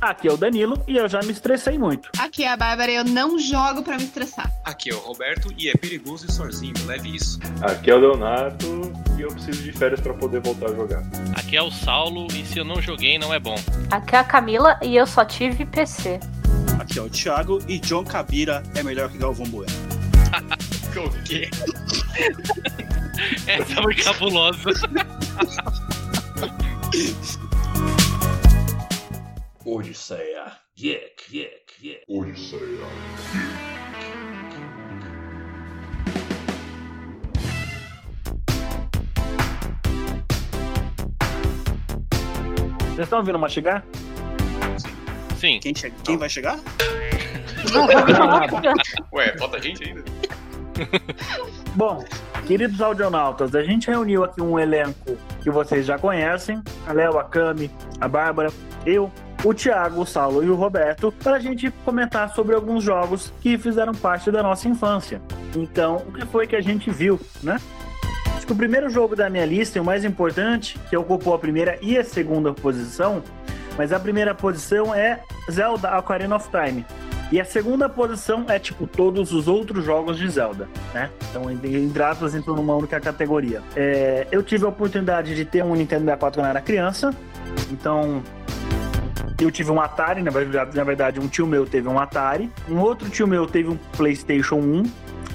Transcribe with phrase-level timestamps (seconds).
[0.00, 2.10] Aqui é o Danilo e eu já me estressei muito.
[2.18, 4.50] Aqui é a Bárbara e eu não jogo pra me estressar.
[4.64, 7.38] Aqui é o Roberto e é perigoso e sozinho, leve isso.
[7.60, 11.02] Aqui é o Leonardo e eu preciso de férias pra poder voltar a jogar.
[11.36, 13.56] Aqui é o Saulo e se eu não joguei não é bom.
[13.90, 16.18] Aqui é a Camila e eu só tive PC.
[16.80, 19.70] Aqui é o Thiago e John Cabira é melhor que Galvão Bueno.
[20.96, 21.50] o quê?
[23.46, 24.70] Essa foi cabulosa.
[29.74, 30.46] Odisseia.
[30.76, 32.04] Yek, yek, yek.
[32.08, 32.86] Odisseia.
[42.88, 43.84] Vocês estão ouvindo mastigar?
[45.36, 45.58] Sim.
[45.60, 46.58] Quem, che- quem vai chegar?
[49.12, 50.02] Ué, falta gente ainda.
[51.76, 52.04] Bom,
[52.46, 57.24] queridos audionautas, a gente reuniu aqui um elenco que vocês já conhecem: a Léo, a
[57.24, 58.50] Cami, a Bárbara,
[58.84, 59.10] eu,
[59.42, 63.56] o Thiago, o Saulo e o Roberto, para a gente comentar sobre alguns jogos que
[63.56, 65.20] fizeram parte da nossa infância.
[65.56, 67.58] Então, o que foi que a gente viu, né?
[68.36, 71.38] Acho que o primeiro jogo da minha lista, e o mais importante, que ocupou a
[71.38, 73.22] primeira e a segunda posição,
[73.78, 76.84] mas a primeira posição é Zelda Ocarina of Time.
[77.32, 81.08] E a segunda posição é, tipo, todos os outros jogos de Zelda, né?
[81.30, 83.62] Então, entre aspas, entrou numa única categoria.
[83.76, 87.14] É, eu tive a oportunidade de ter um Nintendo 64 quando eu era criança.
[87.70, 88.20] Então,
[89.40, 90.30] eu tive um Atari, na
[90.84, 92.50] verdade, um tio meu teve um Atari.
[92.68, 94.82] Um outro tio meu teve um PlayStation 1.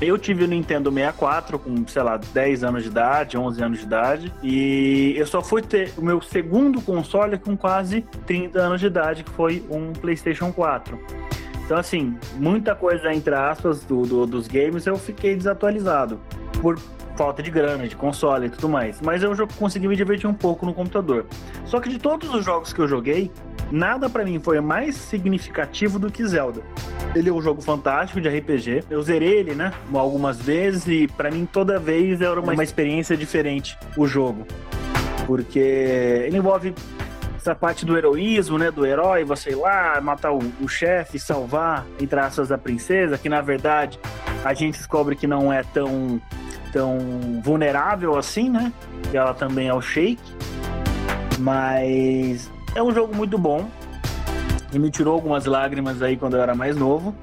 [0.01, 3.85] Eu tive o Nintendo 64 com, sei lá, 10 anos de idade, 11 anos de
[3.85, 4.33] idade.
[4.43, 9.23] E eu só fui ter o meu segundo console com quase 30 anos de idade,
[9.23, 10.99] que foi um PlayStation 4.
[11.63, 16.19] Então, assim, muita coisa, entre aspas, do, do- dos games eu fiquei desatualizado.
[16.61, 16.77] Por
[17.15, 19.01] falta de grana, de console e tudo mais.
[19.01, 21.25] Mas eu consegui me divertir um pouco no computador.
[21.65, 23.31] Só que de todos os jogos que eu joguei,
[23.71, 26.61] nada pra mim foi mais significativo do que Zelda.
[27.15, 28.83] Ele é um jogo fantástico de RPG.
[28.89, 29.73] Eu zerei ele, né?
[29.93, 34.45] Algumas vezes e pra mim toda vez era uma, uma experiência diferente o jogo.
[35.25, 36.75] Porque ele envolve
[37.35, 38.69] essa parte do heroísmo, né?
[38.69, 43.29] Do herói, você ir lá, matar o, o chefe, salvar, entre aspas, a princesa, que
[43.29, 43.99] na verdade
[44.43, 46.19] a gente descobre que não é tão,
[46.75, 46.99] tão
[47.41, 48.73] vulnerável assim, né?
[49.09, 50.19] Que ela também é o Shake.
[51.39, 53.69] Mas é um jogo muito bom.
[54.73, 57.15] E me tirou algumas lágrimas aí quando eu era mais novo.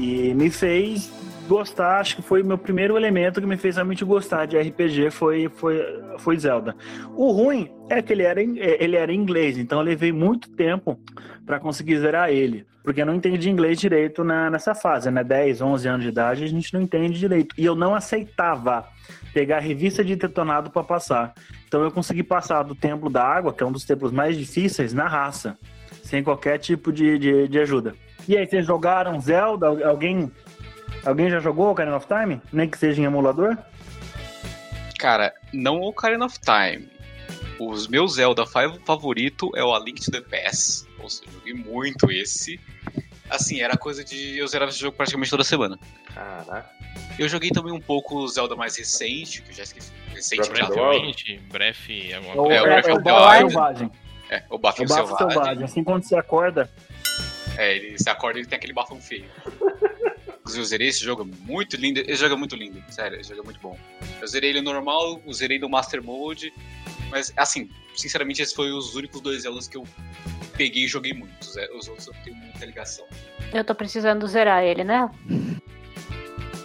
[0.00, 1.12] E me fez
[1.46, 5.10] gostar, acho que foi o meu primeiro elemento que me fez realmente gostar de RPG
[5.10, 5.84] foi, foi,
[6.18, 6.74] foi Zelda.
[7.14, 10.50] O ruim é que ele era, é, ele era em inglês, então eu levei muito
[10.50, 10.98] tempo
[11.44, 12.66] para conseguir zerar ele.
[12.86, 15.24] Porque eu não entendi inglês direito na, nessa fase, né?
[15.24, 17.52] 10, 11 anos de idade, a gente não entende direito.
[17.58, 18.86] E eu não aceitava
[19.34, 21.34] pegar a revista de detonado para passar.
[21.66, 24.92] Então eu consegui passar do Templo da Água, que é um dos templos mais difíceis,
[24.94, 25.58] na raça,
[26.04, 27.92] sem qualquer tipo de, de, de ajuda.
[28.28, 29.66] E aí, vocês jogaram Zelda?
[29.66, 30.30] Al- Alguém,
[31.04, 32.40] alguém já jogou Ocarina of Time?
[32.52, 33.58] Nem que seja em emulador?
[34.96, 36.88] Cara, não Ocarina of Time.
[37.58, 40.86] Os meus Zelda fa- favorito é o A Link to the Past.
[41.00, 42.60] Nossa, eu joguei muito esse.
[43.28, 45.78] Assim, era coisa de eu zerava esse jogo praticamente toda semana.
[46.14, 46.70] Caraca.
[47.18, 49.90] Eu joguei também um pouco o Zelda mais recente, que eu já esqueci.
[50.08, 52.54] Recente Breath of breve, alguma É o, coisa.
[52.54, 53.50] É, o é, Breath é o of the Bafo Wild.
[53.52, 53.90] Selvagem.
[54.28, 55.16] É, o É o Bafo Selvagem.
[55.16, 55.64] Selvagem.
[55.64, 56.70] Assim, quando você acorda,
[57.56, 59.24] É, ele se acorda e ele tem aquele bafão feio.
[60.40, 62.00] Inclusive, eu zerei esse jogo, é muito lindo.
[62.00, 63.76] Esse jogo é muito lindo, sério, esse jogo é muito bom.
[64.20, 66.52] Eu zerei ele normal, eu zerei no Master Mode,
[67.10, 69.84] mas, assim, sinceramente, esses foram os únicos dois Zeldas que eu
[70.56, 71.40] peguei e joguei muito.
[71.40, 73.04] Os os outros eu tenho muita ligação.
[73.52, 75.10] Eu tô precisando zerar ele, né?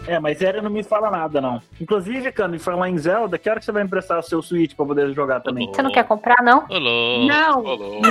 [0.08, 1.62] É, mas Zelda não me fala nada, não.
[1.80, 4.74] Inclusive, Cano, em falar em Zelda, que hora que você vai emprestar o seu Switch
[4.76, 5.68] pra poder jogar também?
[5.68, 6.66] Você não quer comprar, não?
[6.70, 7.26] Olô.
[7.28, 7.62] Não!
[7.62, 8.02] Rolou.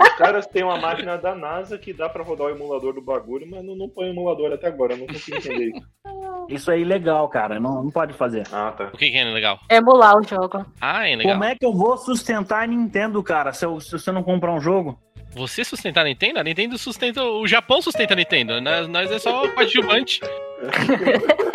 [0.00, 3.46] Os caras têm uma máquina da NASA que dá pra rodar o emulador do bagulho,
[3.48, 5.86] mas não, não põe emulador até agora, eu não consigo entender isso.
[6.48, 7.58] Isso é ilegal, cara.
[7.60, 8.44] Não, não pode fazer.
[8.52, 8.90] Ah, tá.
[8.92, 9.58] O que, que é legal?
[9.70, 10.64] Emular o jogo.
[10.80, 11.32] Ah, é legal.
[11.32, 14.52] Como é que eu vou sustentar a Nintendo, cara, se, eu- se você não comprar
[14.52, 14.98] um jogo?
[15.34, 16.40] Você sustentar a Nintendo?
[16.40, 17.22] A Nintendo sustenta.
[17.24, 18.60] O Japão sustenta a Nintendo.
[18.60, 20.20] Nós, nós é só coadjuvante.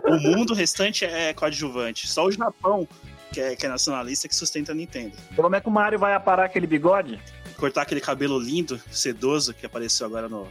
[0.07, 2.07] O mundo restante é coadjuvante.
[2.07, 2.87] Só o Japão,
[3.33, 5.11] que é, que é nacionalista, que sustenta a Nintendo.
[5.35, 7.19] Como é que o Mario vai aparar aquele bigode?
[7.57, 10.47] Cortar aquele cabelo lindo, sedoso, que apareceu agora no,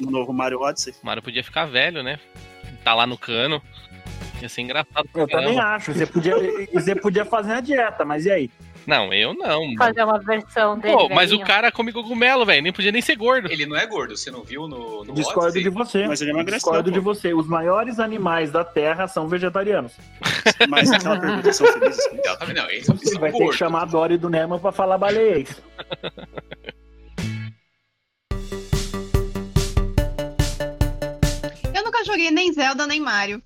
[0.00, 0.94] no novo Mario Odyssey.
[1.02, 2.18] O Mario podia ficar velho, né?
[2.84, 3.62] Tá lá no cano.
[4.40, 5.08] Ia ser engraçado.
[5.14, 5.76] Eu também caramba.
[5.76, 5.92] acho.
[5.92, 6.34] Você podia,
[6.72, 8.50] você podia fazer a dieta, mas e aí?
[8.86, 9.74] Não, eu não.
[9.76, 10.92] Fazer uma versão dele.
[10.94, 11.46] Pô, mas o velhinho.
[11.46, 12.62] cara come cogumelo, velho.
[12.62, 13.50] Nem podia nem ser gordo.
[13.50, 15.62] Ele não é gordo, você não viu no, no Discordo Odyssey?
[15.62, 16.06] de você.
[16.08, 16.94] Mas ele emagreceu, Discordo pô.
[16.94, 17.32] de você.
[17.32, 19.92] Os maiores animais da Terra são vegetarianos.
[20.68, 22.04] Mas aquela pergunta são felizes.
[22.54, 23.56] Não, eles são, vai ter que gordos.
[23.56, 25.46] chamar a Dory do Nemo pra falar baleia.
[32.06, 33.42] peguei nem Zelda nem Mario.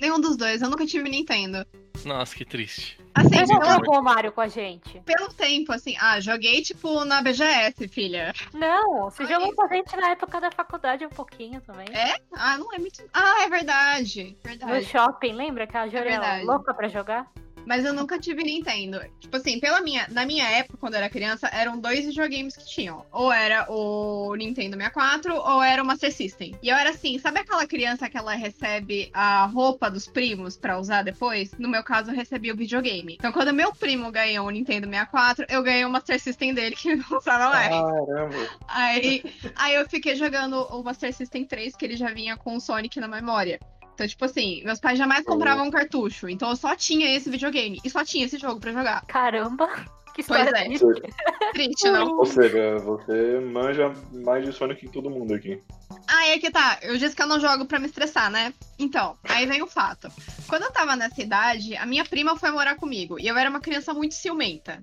[0.00, 1.66] Nenhum dos dois, eu nunca tive Nintendo.
[2.04, 2.98] Nossa, que triste.
[3.14, 5.00] Assim, Você já pelo, jogou Mario com a gente?
[5.06, 8.32] pelo tempo, assim, ah, joguei tipo na BGS, filha.
[8.52, 9.28] Não, você Ai.
[9.28, 11.86] jogou com a gente na época da faculdade um pouquinho também.
[11.92, 12.16] É?
[12.32, 13.02] Ah, não é muito.
[13.14, 14.36] Ah, é verdade.
[14.44, 14.84] No Verdade.
[14.86, 16.44] shopping, lembra que a era verdade.
[16.44, 17.30] louca pra jogar?
[17.66, 19.00] Mas eu nunca tive Nintendo.
[19.20, 22.66] Tipo assim, pela minha, na minha época, quando eu era criança, eram dois videogames que
[22.66, 23.04] tinham.
[23.12, 26.54] Ou era o Nintendo 64, ou era o Master System.
[26.62, 30.78] E eu era assim, sabe aquela criança que ela recebe a roupa dos primos pra
[30.78, 31.52] usar depois?
[31.58, 33.14] No meu caso, eu recebi o videogame.
[33.14, 36.94] Então, quando meu primo ganhou o Nintendo 64, eu ganhei o Master System dele, que
[36.94, 37.70] não usava mais.
[37.70, 38.48] Caramba.
[38.68, 39.24] Aí,
[39.56, 43.00] aí eu fiquei jogando o Master System 3, que ele já vinha com o Sonic
[43.00, 43.58] na memória.
[43.94, 46.28] Então, tipo assim, meus pais jamais compravam um cartucho.
[46.28, 47.80] Então eu só tinha esse videogame.
[47.84, 49.04] E só tinha esse jogo pra jogar.
[49.06, 49.68] Caramba,
[50.14, 50.64] que história Pois é.
[50.64, 51.14] triste.
[51.52, 52.18] Triste, não?
[52.18, 55.60] Ou seja, você manja mais de Sonic que todo mundo aqui.
[56.08, 56.78] Ah, é que tá.
[56.82, 58.52] Eu disse que eu não jogo pra me estressar, né?
[58.78, 60.08] Então, aí vem o fato.
[60.48, 63.18] Quando eu tava nessa idade, a minha prima foi morar comigo.
[63.20, 64.82] E eu era uma criança muito ciumenta.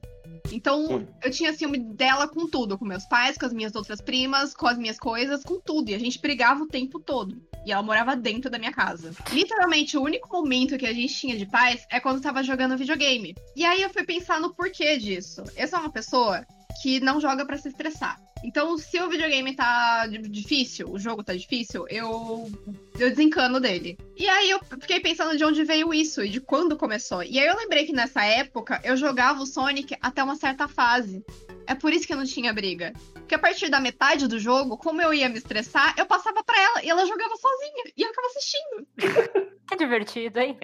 [0.52, 1.08] Então, Hum.
[1.24, 2.78] eu tinha ciúme dela com tudo.
[2.78, 5.90] Com meus pais, com as minhas outras primas, com as minhas coisas, com tudo.
[5.92, 7.38] E a gente brigava o tempo todo.
[7.66, 9.12] E ela morava dentro da minha casa.
[9.32, 13.36] Literalmente, o único momento que a gente tinha de paz é quando tava jogando videogame.
[13.56, 15.44] E aí eu fui pensar no porquê disso.
[15.56, 16.46] Eu sou uma pessoa
[16.82, 18.18] que não joga pra se estressar.
[18.44, 22.50] Então, se o videogame tá di- difícil, o jogo tá difícil, eu,
[22.98, 23.96] eu desencano dele.
[24.18, 27.22] E aí eu fiquei pensando de onde veio isso e de quando começou.
[27.22, 31.24] E aí eu lembrei que nessa época eu jogava o Sonic até uma certa fase.
[31.68, 32.94] É por isso que não tinha briga.
[33.14, 36.60] Porque a partir da metade do jogo, como eu ia me estressar, eu passava pra
[36.62, 37.84] ela e ela jogava sozinha.
[37.98, 39.52] E eu ficava assistindo.
[39.68, 40.58] Que divertido, hein?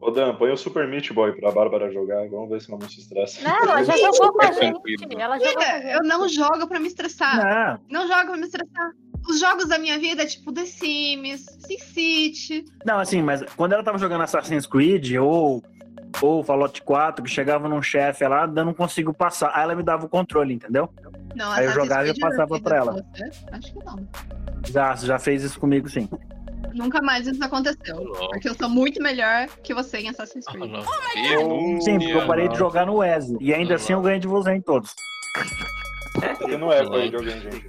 [0.00, 2.28] Ô Dan, põe o Super Meat Boy pra Bárbara jogar.
[2.28, 3.40] Vamos ver se ela não se estressa.
[3.48, 4.80] Não, ela já jogou com a É gente.
[5.18, 7.78] Ela jogou eu não jogo pra me estressar.
[7.90, 8.90] Não, Não jogo pra me estressar.
[9.28, 12.64] Os jogos da minha vida é tipo The Sims, SimCity.
[12.84, 15.64] não, assim, mas quando ela tava jogando Assassin's Creed ou,
[16.22, 19.50] ou Fallout 4, que chegava num chefe lá, eu não consigo passar.
[19.54, 20.88] Aí ela me dava o controle, entendeu?
[21.34, 22.92] Não, Aí eu jogava e eu eu passava pra ela.
[22.92, 23.30] você?
[23.52, 24.08] Acho que não.
[24.66, 26.08] Já, já fez isso comigo, sim.
[26.74, 27.96] Nunca mais isso aconteceu.
[28.30, 30.72] Porque eu sou muito melhor que você em Assassin's Creed.
[31.80, 33.38] Sim, porque eu parei de jogar no Wesley.
[33.40, 34.94] E ainda assim eu ganhei de você em todos.
[36.38, 37.66] Porque não é gente.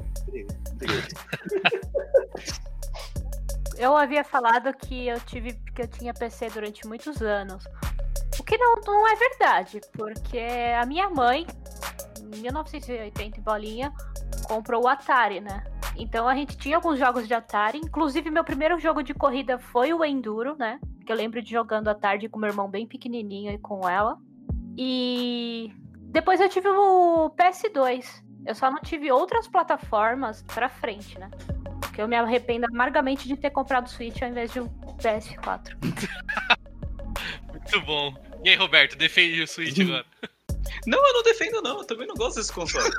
[3.77, 7.63] Eu havia falado que eu tive que eu tinha PC durante muitos anos.
[8.47, 10.39] Que não, não é verdade, porque
[10.79, 11.45] a minha mãe,
[12.33, 13.93] em 1980 em bolinha,
[14.47, 15.65] comprou o Atari, né?
[15.97, 19.93] Então a gente tinha alguns jogos de Atari, inclusive meu primeiro jogo de corrida foi
[19.93, 20.79] o Enduro, né?
[21.05, 24.17] Que eu lembro de jogando à tarde com meu irmão bem pequenininho e com ela.
[24.77, 25.73] E
[26.03, 28.23] depois eu tive o PS2.
[28.45, 31.29] Eu só não tive outras plataformas pra frente, né?
[31.81, 34.67] Porque eu me arrependo amargamente de ter comprado o Switch ao invés de um
[34.99, 35.75] PS4.
[37.51, 38.26] Muito bom.
[38.47, 40.05] E aí, Roberto, defende o Switch agora.
[40.85, 41.79] Não, eu não defendo, não.
[41.79, 42.89] Eu também não gosto desse console.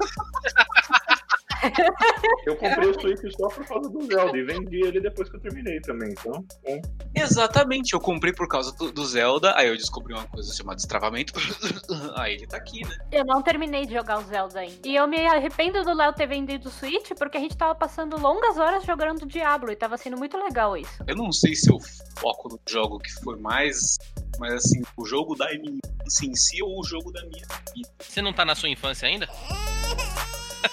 [2.47, 5.41] Eu comprei o Switch só por causa do Zelda e vendi ele depois que eu
[5.41, 6.11] terminei também.
[6.11, 6.81] Então, é.
[7.15, 11.33] Exatamente, eu comprei por causa do, do Zelda, aí eu descobri uma coisa chamada destravamento.
[12.17, 12.97] aí ele tá aqui, né?
[13.11, 14.87] Eu não terminei de jogar o Zelda ainda.
[14.87, 18.17] E eu me arrependo do Léo ter vendido o Switch porque a gente tava passando
[18.17, 21.03] longas horas jogando Diablo e tava sendo muito legal isso.
[21.09, 21.81] Eu não sei se o
[22.19, 23.97] foco do jogo que foi mais.
[24.39, 27.89] Mas assim, o jogo da minha infância em si ou o jogo da minha vida.
[28.01, 29.29] Você não tá na sua infância ainda?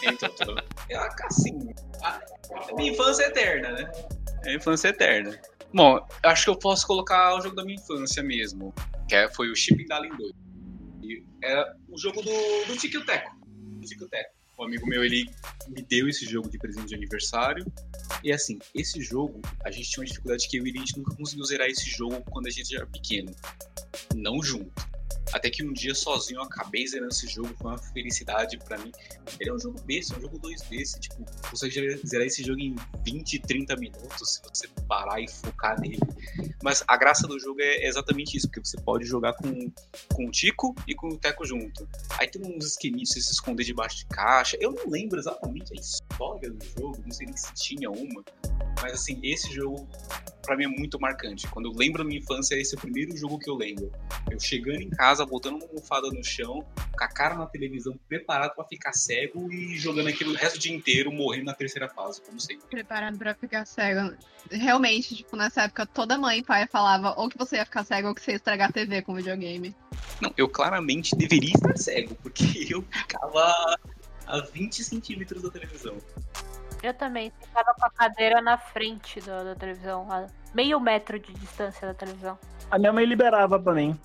[0.03, 0.55] Então, tô-
[0.89, 1.57] eu, assim,
[2.03, 2.19] a,
[2.69, 3.91] a minha infância é eterna, né?
[4.45, 5.39] A infância é eterna.
[5.73, 8.73] Bom, acho que eu posso colocar o jogo da minha infância mesmo,
[9.09, 10.31] que é- foi o Shipping Darling 2.
[11.03, 12.31] E era o jogo do,
[12.67, 13.35] do Tiki Teco.
[13.45, 14.34] Do Tiki Teco.
[14.57, 15.29] Um amigo meu, ele
[15.67, 17.65] me deu esse jogo de presente de aniversário.
[18.23, 21.15] E assim, esse jogo, a gente tinha uma dificuldade que eu e a gente nunca
[21.15, 23.31] conseguiu zerar esse jogo quando a gente era pequeno.
[24.15, 24.71] Não junto.
[25.33, 28.91] Até que um dia sozinho eu acabei zerando esse jogo, foi uma felicidade pra mim.
[29.39, 31.69] Ele é um jogo besta, é um jogo 2D, você, tipo, você
[32.05, 35.99] zerar esse jogo em 20, 30 minutos se você parar e focar nele.
[36.63, 39.71] Mas a graça do jogo é exatamente isso, porque você pode jogar com,
[40.13, 41.87] com o Tico e com o Teco junto.
[42.19, 44.57] Aí tem uns esqueminhos, se esconder debaixo de caixa.
[44.59, 48.23] Eu não lembro exatamente a história do jogo, não sei nem se tinha uma.
[48.81, 49.87] Mas assim, esse jogo
[50.45, 51.47] pra mim é muito marcante.
[51.47, 53.91] Quando eu lembro da minha infância, esse é o primeiro jogo que eu lembro.
[54.29, 56.65] Eu chegando em casa, botando uma almofada no chão,
[56.97, 60.61] com a cara na televisão, preparado pra ficar cego e jogando aquilo o resto do
[60.61, 62.65] dia inteiro, morrendo na terceira fase, como sempre.
[62.67, 64.15] Preparado pra ficar cego.
[64.49, 68.07] Realmente, tipo, nessa época, toda mãe e pai falava ou que você ia ficar cego
[68.07, 69.75] ou que você ia estragar a TV com videogame.
[70.19, 72.43] Não, eu claramente deveria estar cego, porque
[72.73, 73.77] eu ficava
[74.25, 75.97] a 20 centímetros da televisão.
[76.81, 81.33] Eu também ficava com a cadeira na frente da, da televisão, a meio metro de
[81.33, 82.37] distância da televisão.
[82.69, 83.99] A minha mãe liberava pra mim.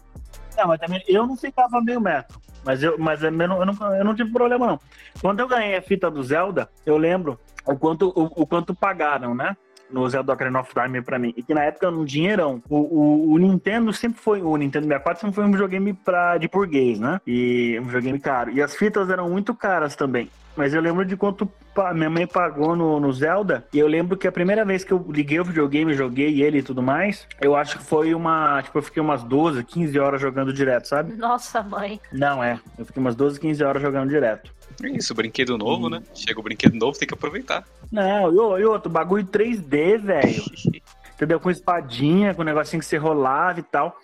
[0.56, 2.40] Não, mas também eu não ficava meio metro.
[2.64, 4.80] Mas eu, mas eu, não, eu, não, eu não tive problema, não.
[5.20, 9.34] Quando eu ganhei a fita do Zelda, eu lembro o quanto, o, o quanto pagaram,
[9.34, 9.56] né?
[9.92, 11.32] No Zelda Ocarina of Time pra mim.
[11.36, 12.62] E que na época era um dinheirão.
[12.68, 14.42] O, o, o Nintendo sempre foi.
[14.42, 17.20] O Nintendo 64 sempre foi um videogame pra, de burguês, né?
[17.26, 18.50] E um videogame caro.
[18.50, 20.30] E as fitas eram muito caras também.
[20.56, 21.50] Mas eu lembro de quanto
[21.94, 23.64] minha mãe pagou no, no Zelda.
[23.72, 26.62] E eu lembro que a primeira vez que eu liguei o videogame, joguei ele e
[26.62, 28.60] tudo mais, eu acho que foi uma.
[28.62, 31.14] Tipo, eu fiquei umas 12, 15 horas jogando direto, sabe?
[31.14, 32.00] Nossa, mãe.
[32.12, 32.60] Não, é.
[32.78, 34.52] Eu fiquei umas 12, 15 horas jogando direto.
[34.82, 36.02] É isso, brinquedo novo, né?
[36.14, 37.64] Chega o brinquedo novo, tem que aproveitar.
[37.92, 40.42] Não, e o- outro, bagulho 3D, velho.
[41.14, 41.38] Entendeu?
[41.38, 43.94] Com espadinha, com negocinho que você rolava e tal.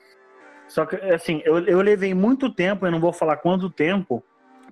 [0.68, 4.23] Só que, assim, eu, eu levei muito tempo, eu não vou falar quanto tempo,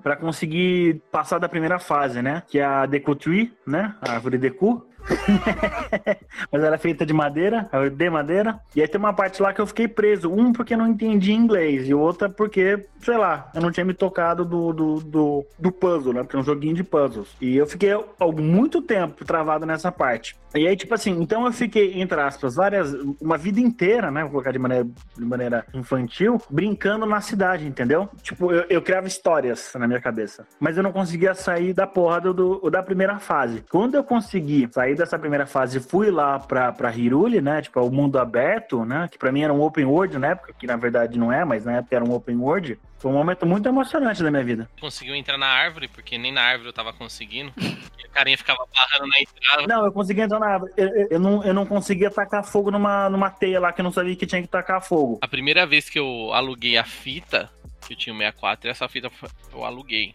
[0.02, 2.42] pra conseguir passar da primeira fase, né?
[2.48, 3.94] Que é a Deku Tree, né?
[4.02, 4.86] A árvore Deku.
[6.50, 8.58] Mas ela é feita de madeira, de madeira.
[8.74, 10.30] E aí tem uma parte lá que eu fiquei preso.
[10.30, 14.44] Um porque não entendi inglês, e outra porque, sei lá, eu não tinha me tocado
[14.44, 16.22] do, do, do, do puzzle, né?
[16.22, 17.28] Porque é um joguinho de puzzles.
[17.40, 17.90] E eu fiquei
[18.36, 20.36] muito tempo travado nessa parte.
[20.54, 22.92] E aí, tipo assim, então eu fiquei, entre aspas, várias.
[23.20, 24.22] Uma vida inteira, né?
[24.22, 28.08] Vou colocar de maneira, de maneira infantil, brincando na cidade, entendeu?
[28.22, 30.46] Tipo, eu, eu criava histórias na minha cabeça.
[30.60, 33.64] Mas eu não conseguia sair da porra do, do- da primeira fase.
[33.68, 37.62] Quando eu consegui sair dessa primeira fase fui lá pra, pra Hiruli, né?
[37.62, 39.08] Tipo, o mundo aberto, né?
[39.10, 41.64] Que pra mim era um open world na época, que na verdade não é, mas
[41.64, 42.78] na época era um open world.
[42.98, 44.68] Foi um momento muito emocionante da minha vida.
[44.80, 47.52] Conseguiu entrar na árvore, porque nem na árvore eu tava conseguindo.
[47.96, 49.66] E o carinha ficava barrando na entrada.
[49.66, 50.72] Não, eu consegui entrar na árvore.
[50.76, 53.84] Eu, eu- eu não, eu não conseguia tacar fogo numa, numa teia lá que eu
[53.84, 55.18] não sabia que tinha que tacar fogo.
[55.22, 57.50] A primeira vez que eu aluguei a fita,
[57.86, 59.10] que eu tinha o 64, essa fita
[59.52, 60.12] eu aluguei.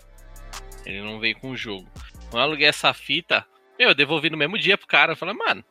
[0.85, 1.87] Ele não veio com o jogo.
[2.29, 3.45] Quando eu aluguei essa fita,
[3.79, 5.13] meu, eu devolvi no mesmo dia pro cara.
[5.13, 5.63] Eu falei, mano,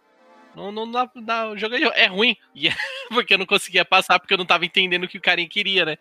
[0.56, 2.36] não, não dá, dá, o jogo é ruim.
[2.54, 2.74] E é
[3.08, 5.84] porque eu não conseguia passar, porque eu não tava entendendo o que o carinha queria,
[5.84, 5.96] né?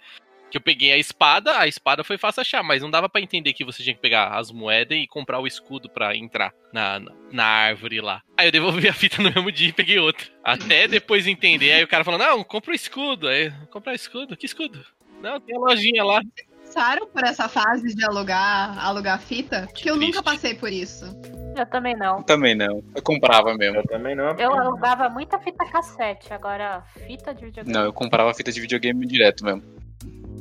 [0.50, 3.52] Que eu peguei a espada, a espada foi fácil achar, mas não dava pra entender
[3.54, 7.12] que você tinha que pegar as moedas e comprar o escudo pra entrar na, na,
[7.32, 8.24] na árvore lá.
[8.38, 10.26] Aí eu devolvi a fita no mesmo dia e peguei outra.
[10.44, 11.74] Até depois entender.
[11.74, 13.28] Aí o cara falou: Não, compra o escudo.
[13.28, 14.38] Aí, comprar escudo?
[14.38, 14.84] Que escudo?
[15.22, 16.22] Não, tem a lojinha lá.
[16.64, 19.68] Passaram por essa fase de alugar, alugar fita?
[19.74, 20.16] Que eu triste.
[20.16, 21.06] nunca passei por isso.
[21.58, 22.22] Eu também não.
[22.24, 22.84] Também não.
[22.96, 23.78] Eu comprava mesmo.
[23.78, 24.36] Eu também não.
[24.38, 27.78] Eu alugava muita fita cassete, agora fita de videogame.
[27.78, 29.64] Não, eu comprava fita de videogame direto mesmo.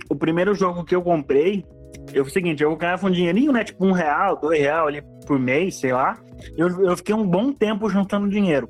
[0.09, 1.65] O primeiro jogo que eu comprei,
[2.13, 3.65] eu foi o seguinte, eu ganhava um dinheirinho, né?
[3.65, 6.17] Tipo um real, dois real ali por mês, sei lá.
[6.57, 8.69] Eu, eu fiquei um bom tempo juntando dinheiro.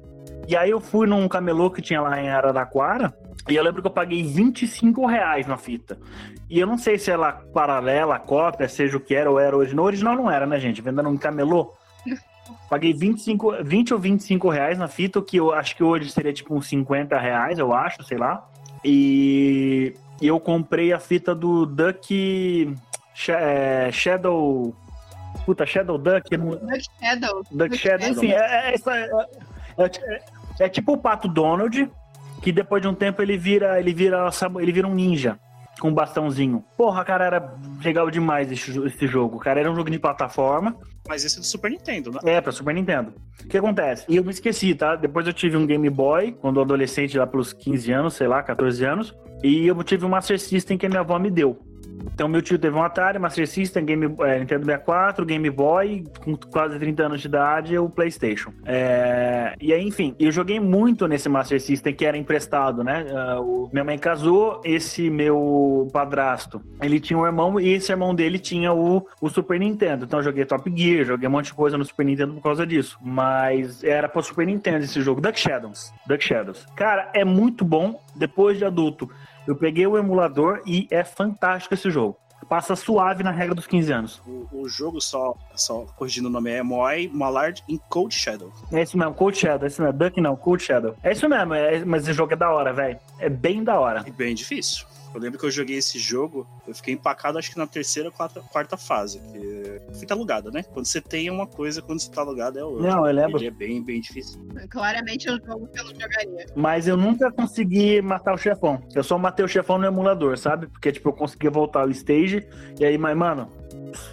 [0.49, 3.13] E aí eu fui num camelô que tinha lá em Araraquara,
[3.49, 5.99] e eu lembro que eu paguei 25 reais na fita.
[6.49, 9.85] E eu não sei se ela paralela, cópia, seja o que era ou era original.
[9.85, 10.83] Original não era, né, gente?
[10.83, 11.73] Vendendo um camelô.
[12.69, 16.55] Paguei 25, 20 ou 25 reais na fita, que eu acho que hoje seria tipo
[16.55, 18.49] uns 50 reais, eu acho, sei lá.
[18.85, 22.75] E eu comprei a fita do Duck
[23.29, 24.75] é, Shadow.
[25.45, 26.37] Puta, Shadow Duck.
[26.37, 27.43] não- Duck Shadow.
[27.51, 28.09] Duck Shadow.
[28.09, 28.37] Enfim, é,
[28.71, 29.11] é, essa- é-
[29.79, 30.23] é-
[30.61, 31.89] é tipo o Pato Donald,
[32.43, 34.29] que depois de um tempo ele vira, ele vira,
[34.61, 35.39] ele vira um ninja
[35.81, 36.65] com um bastãozinho.
[36.77, 37.55] Porra, cara, era
[37.85, 39.39] legal demais esse, esse jogo.
[39.39, 40.77] Cara, era um jogo de plataforma.
[41.09, 42.21] Mas esse é do Super Nintendo, né?
[42.25, 43.13] É, pra Super Nintendo.
[43.45, 44.05] O que acontece?
[44.09, 44.97] E eu me esqueci, tá?
[44.97, 48.85] Depois eu tive um Game Boy, quando adolescente, lá pelos 15 anos, sei lá, 14
[48.85, 49.15] anos.
[49.43, 51.59] E eu tive um Master System que a minha avó me deu.
[52.15, 56.35] Então meu tio teve um Atari, Master System, Game, é, Nintendo 64, Game Boy, com
[56.35, 58.53] quase 30 anos de idade, o Playstation.
[58.65, 63.07] É, e aí, enfim, eu joguei muito nesse Master System que era emprestado, né?
[63.15, 68.15] Ah, o- minha mãe casou, esse meu padrasto, ele tinha um irmão, e esse irmão
[68.15, 70.05] dele tinha o, o Super Nintendo.
[70.07, 72.67] Então eu joguei Top Gear, joguei um monte de coisa no Super Nintendo por causa
[72.67, 72.99] disso.
[73.03, 75.93] Mas era pro Super Nintendo esse jogo, Duck Shadows.
[76.07, 76.65] Duck Shadows.
[76.77, 79.11] Cara, é muito bom, depois de adulto.
[79.47, 82.17] Eu peguei o emulador e é fantástico esse jogo.
[82.49, 84.23] Passa suave na regra dos 15 anos.
[84.27, 88.53] O, o jogo, só, só corrigindo o nome, é Moai Mallard in Cold Shadow.
[88.73, 89.99] É isso mesmo, Cold Shadow, é isso mesmo.
[89.99, 90.95] Duck não, Cold Shadow.
[91.03, 92.99] É isso mesmo, é- mas esse jogo é da hora, velho.
[93.19, 94.05] É bem da hora.
[94.07, 94.87] E bem difícil.
[95.17, 98.15] Eu lembro que eu joguei esse jogo, eu fiquei empacado acho que na terceira ou
[98.15, 99.19] quarta, quarta fase.
[99.33, 100.63] Que fica alugada, né?
[100.63, 102.91] Quando você tem uma coisa, quando você tá alugado é outra.
[102.91, 103.39] Não, eu lembro.
[103.39, 104.39] Ele é bem, bem difícil.
[104.69, 106.47] Claramente é um jogo que eu não jogaria.
[106.55, 108.87] Mas eu nunca consegui matar o chefão.
[108.95, 110.67] Eu só matei o chefão no emulador, sabe?
[110.67, 112.47] Porque, tipo, eu conseguia voltar ao stage.
[112.79, 113.51] E aí, mas, mano,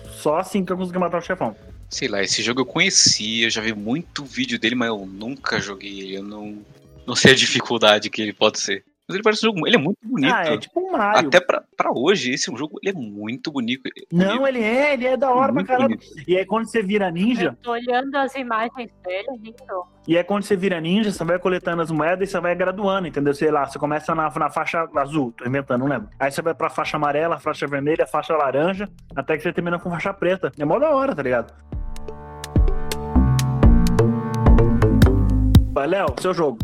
[0.10, 1.53] só assim que eu consegui matar o chefão.
[1.89, 5.60] Sei lá, esse jogo eu conhecia, eu já vi muito vídeo dele, mas eu nunca
[5.60, 6.15] joguei ele.
[6.15, 6.60] Eu não,
[7.05, 8.86] não sei a dificuldade que ele pode ser.
[9.13, 9.67] Mas ele parece um jogo.
[9.67, 10.34] Ele é muito bonito.
[10.34, 11.27] Ah, é tipo um Mario.
[11.27, 12.79] Até pra, pra hoje, esse é um jogo.
[12.82, 13.84] Ele é muito bonito.
[14.12, 15.88] Não, ele é, ele é da hora pra Muito caramba.
[15.89, 16.03] bonito.
[16.27, 19.84] E aí quando você vira ninja, Eu tô olhando as imagens dele, lindo.
[20.08, 23.08] e aí quando você vira ninja, você vai coletando as moedas e você vai graduando,
[23.08, 23.34] entendeu?
[23.36, 26.10] Sei lá, você começa na, na faixa azul, tô inventando, não lembro.
[26.20, 29.89] Aí você vai pra faixa amarela, faixa vermelha, faixa laranja, até que você termina com
[29.91, 30.51] faixa preta.
[30.58, 31.53] É mó da hora, tá ligado?
[35.88, 36.58] Léo, seu jogo.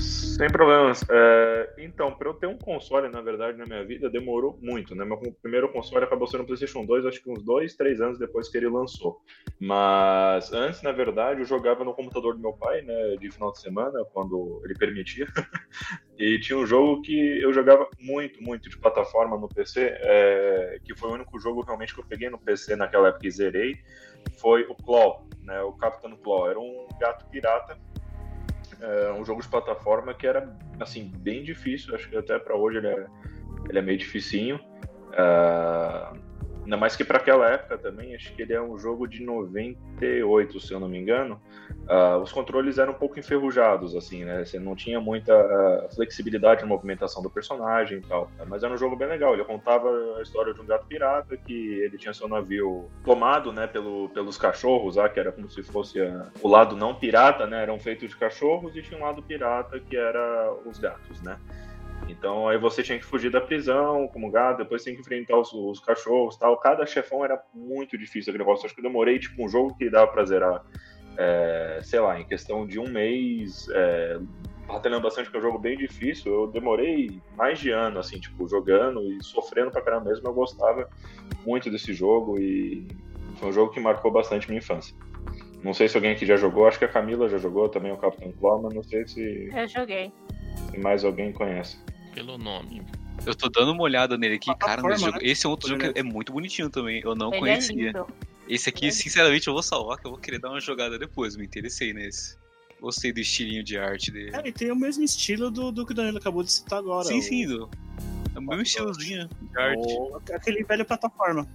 [0.00, 1.02] Sem problemas.
[1.10, 5.02] É, então, para eu ter um console, na verdade, na minha vida, demorou muito, né?
[5.02, 8.48] Meu primeiro console acabou sendo o PlayStation 2, acho que uns dois, três anos depois
[8.50, 9.18] que ele lançou.
[9.58, 13.16] Mas antes, na verdade, eu jogava no computador do meu pai, né?
[13.16, 15.26] De final de semana, quando ele permitia.
[16.18, 20.94] e tinha um jogo que eu jogava muito, muito de plataforma no PC, é, que
[20.94, 23.74] foi o único jogo realmente que eu peguei no PC naquela época e zerei.
[24.38, 25.62] Foi o Claw, né?
[25.62, 26.50] O Captain Claw.
[26.50, 27.85] Era um gato pirata
[28.80, 31.94] é um jogo de plataforma que era assim bem difícil.
[31.94, 33.06] Acho que até para hoje ele é,
[33.68, 34.56] ele é meio dificinho.
[34.56, 36.25] Uh,
[36.66, 40.60] ainda mais que para aquela época também acho que ele é um jogo de 98
[40.60, 41.40] se eu não me engano.
[41.88, 44.44] Uh, os controles eram um pouco enferrujados assim né?
[44.44, 48.30] Você não tinha muita uh, flexibilidade na movimentação do personagem e tal.
[48.48, 49.34] Mas era um jogo bem legal.
[49.34, 53.66] Ele contava a história de um gato pirata que ele tinha seu navio tomado né
[53.66, 57.62] pelo, pelos cachorros ah, que era como se fosse a, o lado não pirata né?
[57.62, 61.38] Eram feitos de cachorros e tinha um lado pirata que era os gatos né
[62.08, 65.52] então aí você tinha que fugir da prisão como gato, depois tinha que enfrentar os,
[65.52, 66.56] os cachorros tal.
[66.58, 68.66] Cada chefão era muito difícil aquele negócio.
[68.66, 70.64] Acho que eu demorei tipo um jogo que dava pra zerar,
[71.16, 74.18] é, sei lá, em questão de um mês, é,
[74.66, 76.32] batalhando bastante, porque é um jogo bem difícil.
[76.32, 80.26] Eu demorei mais de ano, assim, tipo, jogando e sofrendo pra caramba mesmo.
[80.28, 80.88] Eu gostava
[81.44, 82.86] muito desse jogo e
[83.36, 84.94] foi um jogo que marcou bastante minha infância.
[85.62, 87.96] Não sei se alguém aqui já jogou, acho que a Camila já jogou também o
[87.96, 90.12] Capitão Claw, mas não sei se, Eu joguei.
[90.70, 91.78] se mais alguém conhece.
[92.16, 92.82] Pelo nome.
[93.26, 95.18] Eu tô dando uma olhada nele aqui, cara, Plataforma, jogo- né?
[95.22, 97.02] esse é outro jogo que é muito bonitinho também.
[97.04, 97.74] Eu não Ele é conhecia.
[97.92, 98.06] lindo.
[98.48, 101.36] esse aqui, sinceramente, eu vou salvar, que eu vou querer dar uma jogada depois.
[101.36, 102.36] Me interessei nesse.
[102.80, 104.30] Gostei do estilinho de arte dele.
[104.34, 107.04] É, ele tem o mesmo estilo do, do que o Danilo acabou de citar agora.
[107.06, 107.68] sim, o- sim, do,
[108.34, 109.78] é o mesmo estilozinho de arte.
[109.78, 111.46] o- aquele velho plataforma.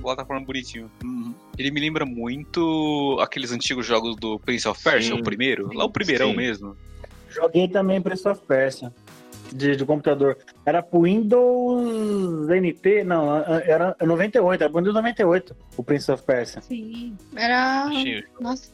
[0.00, 0.90] Plataforma bonitinho.
[1.04, 1.34] Uhum.
[1.58, 5.20] Ele me lembra muito aqueles antigos jogos do Prince of Persia, Sim.
[5.20, 5.70] o primeiro.
[5.74, 6.36] Lá o primeirão Sim.
[6.36, 6.76] mesmo.
[7.30, 8.94] Joguei também Prince of Persia.
[9.56, 10.36] De, de computador.
[10.64, 16.60] Era pro Windows NT, não, era 98, era pro Windows 98, o Prince of Persia.
[16.62, 17.16] Sim.
[17.34, 17.88] Era.
[18.40, 18.70] Nossa.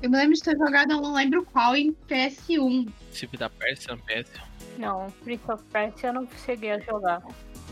[0.00, 2.88] Eu me lembro de ter jogado, eu não lembro qual, em PS1.
[3.12, 4.30] Cip da Pérsia, PS.
[4.78, 7.20] Não, Prince of Persia eu não cheguei a jogar.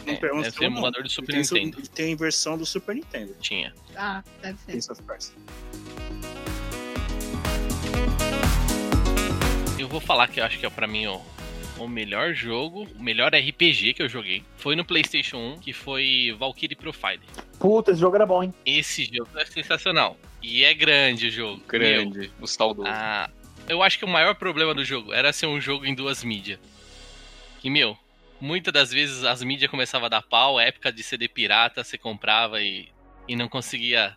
[0.06, 1.88] É, pergunta deve ser emulador do Super tem, su- Nintendo.
[1.88, 3.32] tem versão do Super Nintendo.
[3.40, 3.72] Tinha.
[3.96, 4.72] Ah, deve ser.
[4.72, 5.34] Prince of Persia.
[9.78, 11.20] Eu vou falar que eu acho que é pra mim o,
[11.78, 14.42] o melhor jogo, o melhor RPG que eu joguei.
[14.56, 17.20] Foi no PlayStation 1, que foi Valkyrie Profile.
[17.58, 18.54] Puta, esse jogo era bom, hein?
[18.64, 20.16] Esse jogo é sensacional.
[20.42, 21.62] E é grande o jogo.
[21.72, 22.88] Meu, Grande, o saudoso.
[22.90, 23.30] Ah,
[23.68, 26.58] eu acho que o maior problema do jogo era ser um jogo em duas mídias.
[27.60, 27.96] Que, meu,
[28.40, 32.62] muitas das vezes as mídias começavam a dar pau, época de CD pirata, você comprava
[32.62, 32.88] e,
[33.26, 34.16] e não conseguia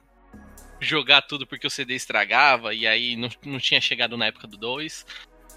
[0.79, 4.57] jogar tudo porque o CD estragava, e aí não, não tinha chegado na época do
[4.57, 5.05] 2,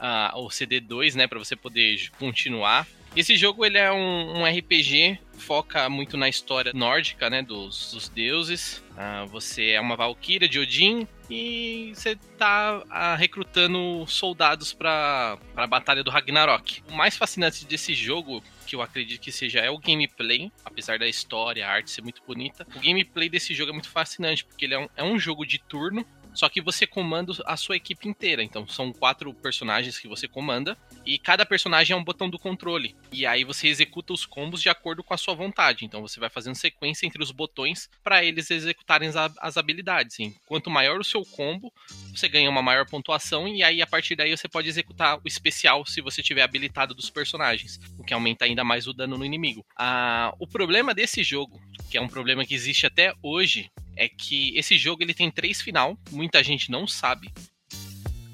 [0.02, 2.86] ah, o CD 2, né, pra você poder continuar.
[3.14, 8.08] Esse jogo ele é um, um RPG, foca muito na história nórdica, né, dos, dos
[8.08, 8.82] deuses.
[8.96, 15.66] Ah, você é uma valquíria de Odin e você tá ah, recrutando soldados para a
[15.66, 16.82] batalha do Ragnarok.
[16.88, 21.06] O mais fascinante desse jogo, que eu acredito que seja, é o gameplay, apesar da
[21.06, 22.66] história, a arte ser muito bonita.
[22.74, 25.58] O gameplay desse jogo é muito fascinante, porque ele é um, é um jogo de
[25.58, 26.04] turno,
[26.34, 28.42] só que você comanda a sua equipe inteira.
[28.42, 30.76] Então são quatro personagens que você comanda.
[31.04, 32.96] E cada personagem é um botão do controle.
[33.10, 35.84] E aí você executa os combos de acordo com a sua vontade.
[35.84, 40.18] Então você vai fazendo sequência entre os botões para eles executarem as, habilidades.
[40.20, 40.34] Hein?
[40.46, 41.72] Quanto maior o seu combo,
[42.14, 43.46] você ganha uma maior pontuação.
[43.48, 47.10] E aí a partir daí você pode executar o especial se você tiver habilitado dos
[47.10, 47.78] personagens.
[47.98, 49.64] O que aumenta ainda mais o dano no inimigo.
[49.76, 54.56] Ah, o problema desse jogo, que é um problema que existe até hoje, é que
[54.56, 57.32] esse jogo ele tem três final, muita gente não sabe.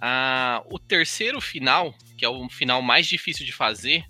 [0.00, 4.04] Ah, o terceiro final, que é o final mais difícil de fazer,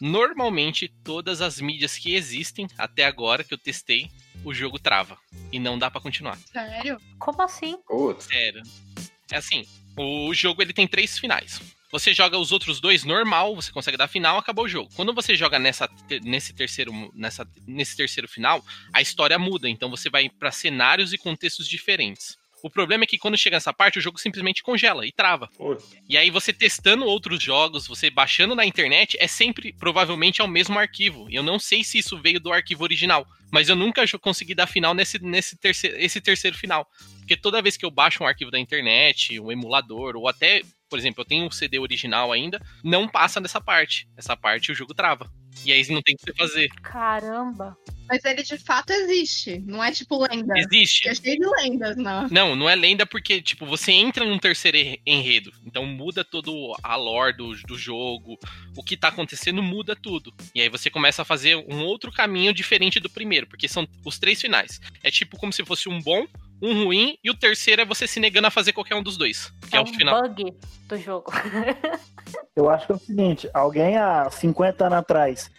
[0.00, 4.10] normalmente todas as mídias que existem até agora que eu testei,
[4.44, 5.18] o jogo trava
[5.52, 6.38] e não dá pra continuar.
[6.52, 6.98] Sério?
[7.18, 7.78] Como assim?
[7.86, 8.24] Putz.
[8.24, 8.62] Sério.
[9.30, 11.60] É assim, o jogo ele tem três finais.
[11.90, 14.90] Você joga os outros dois normal, você consegue dar final, acabou o jogo.
[14.94, 15.88] Quando você joga nessa,
[16.22, 19.68] nesse, terceiro, nessa, nesse terceiro final, a história muda.
[19.68, 22.38] Então você vai para cenários e contextos diferentes.
[22.62, 25.48] O problema é que quando chega nessa parte, o jogo simplesmente congela e trava.
[26.08, 30.48] E aí você testando outros jogos, você baixando na internet, é sempre, provavelmente, é o
[30.48, 31.26] mesmo arquivo.
[31.30, 34.66] E eu não sei se isso veio do arquivo original, mas eu nunca consegui dar
[34.66, 36.86] final nesse, nesse terceiro, esse terceiro final.
[37.18, 40.98] Porque toda vez que eu baixo um arquivo da internet, um emulador, ou até, por
[40.98, 44.08] exemplo, eu tenho um CD original ainda, não passa nessa parte.
[44.16, 45.30] Essa parte o jogo trava.
[45.64, 46.68] E aí não tem o que você fazer.
[46.82, 47.76] Caramba.
[48.08, 49.60] Mas ele de fato existe.
[49.66, 50.54] Não é tipo lenda.
[50.58, 51.08] Existe.
[51.08, 52.28] É cheio de lendas, não.
[52.28, 55.52] Não, não é lenda porque, tipo, você entra num terceiro en- enredo.
[55.64, 58.36] Então muda todo a lore do, do jogo.
[58.76, 60.34] O que tá acontecendo muda tudo.
[60.54, 63.46] E aí você começa a fazer um outro caminho diferente do primeiro.
[63.46, 64.80] Porque são os três finais.
[65.04, 66.26] É tipo como se fosse um bom,
[66.62, 67.16] um ruim.
[67.22, 69.52] E o terceiro é você se negando a fazer qualquer um dos dois.
[69.68, 70.22] Que é, É o um final.
[70.22, 70.54] bug
[70.88, 71.32] do jogo.
[72.54, 75.50] Eu acho que é o seguinte: alguém há 50 anos atrás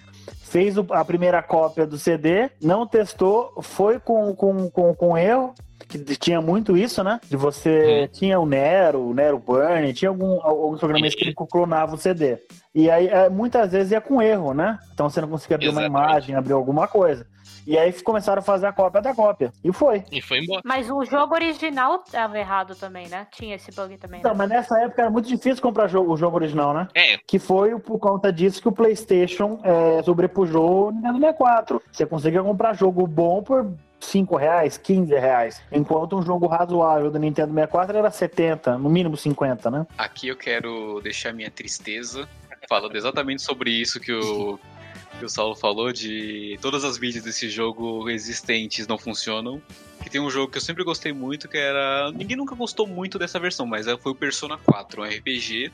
[0.43, 5.53] fez a primeira cópia do CD, não testou, foi com, com, com, com erro.
[5.87, 7.19] Que tinha muito isso, né?
[7.27, 8.07] De você.
[8.13, 12.37] Tinha o Nero, o Nero Burn, tinha algum, alguns programas que clonavam o CD.
[12.73, 14.79] E aí, é, muitas vezes ia com erro, né?
[14.93, 16.09] Então você não conseguia abrir uma Exatamente.
[16.09, 17.27] imagem, abrir alguma coisa.
[17.65, 19.51] E aí começaram a fazer a cópia da cópia.
[19.63, 20.03] E foi.
[20.11, 20.61] E foi embora.
[20.65, 23.27] Mas o jogo original tava errado também, né?
[23.31, 24.19] Tinha esse bug também.
[24.19, 24.37] Então, né?
[24.37, 26.87] mas nessa época era muito difícil comprar jogo- o jogo original, né?
[26.95, 31.81] É, Que foi por conta disso que o PlayStation é, sobrepujou o Nintendo 64.
[31.91, 35.61] Você conseguia comprar jogo bom por 5 reais, 15 reais.
[35.71, 39.85] Enquanto um jogo razoável do Nintendo 64 era 70, no mínimo 50, né?
[39.97, 42.27] Aqui eu quero deixar minha tristeza
[42.67, 44.59] falando exatamente sobre isso que o,
[45.21, 49.61] que o Saulo falou, de todas as mídias desse jogo existentes não funcionam.
[50.01, 52.11] Que tem um jogo que eu sempre gostei muito, que era.
[52.11, 55.71] Ninguém nunca gostou muito dessa versão, mas foi o Persona 4, um RPG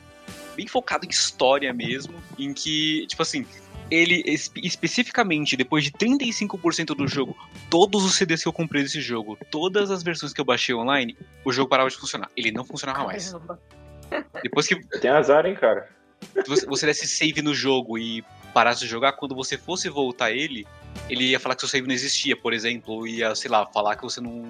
[0.54, 3.46] bem focado em história mesmo, em que, tipo assim,
[3.90, 7.34] ele espe- especificamente, depois de 35% do jogo,
[7.70, 11.16] todos os CDs que eu comprei desse jogo, todas as versões que eu baixei online,
[11.42, 12.30] o jogo parava de funcionar.
[12.36, 13.32] Ele não funcionava mais.
[13.32, 13.58] Caramba.
[14.42, 15.88] Depois que Tem azar, hein, cara?
[16.46, 20.66] você, você desse save no jogo e parasse de jogar, quando você fosse voltar ele,
[21.08, 23.96] ele ia falar que seu save não existia, por exemplo, ou ia, sei lá, falar
[23.96, 24.44] que você não.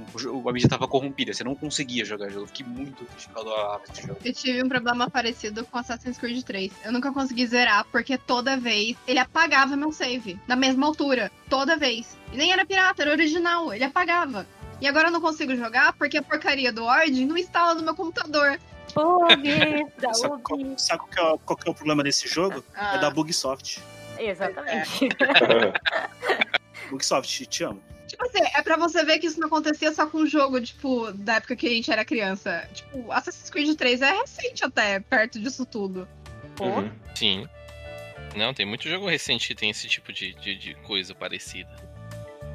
[0.46, 2.46] A mídia tava corrompida, você não conseguia jogar jogo.
[2.46, 4.18] Fiquei muito triste por causa desse jogo.
[4.24, 6.72] Eu tive um problema parecido com Assassin's Creed 3.
[6.84, 10.38] Eu nunca consegui zerar, porque toda vez ele apagava meu save.
[10.48, 11.30] Na mesma altura.
[11.48, 12.16] Toda vez.
[12.32, 13.72] E nem era pirata, era original.
[13.72, 14.46] Ele apagava.
[14.80, 17.94] E agora eu não consigo jogar porque a porcaria do Origin não instala no meu
[17.94, 18.58] computador.
[19.02, 20.74] Bug da Sabe, qual, Ubi.
[20.80, 22.64] sabe qual, que é, o- qual que é o problema desse jogo?
[22.74, 23.80] Ah, É da Bugsoft.
[24.18, 25.08] Exatamente.
[26.90, 27.82] Bugsoft, te amo.
[28.06, 31.12] Tipo assim, é pra você ver que isso não acontecia só com o jogo, tipo,
[31.12, 32.66] da época que a gente era criança.
[32.72, 36.08] Tipo, Assassin's Creed 3 é recente até, perto disso tudo.
[36.60, 36.90] Uhum.
[37.14, 37.46] sim.
[38.36, 41.68] Não, tem muito jogo recente que tem esse tipo de, de, de coisa parecida.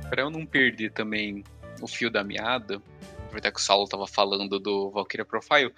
[0.10, 1.44] Pra eu não perder também
[1.82, 2.82] o fio da meada,
[3.20, 5.74] aproveitar que o Saulo tava falando do Valkyria Profile,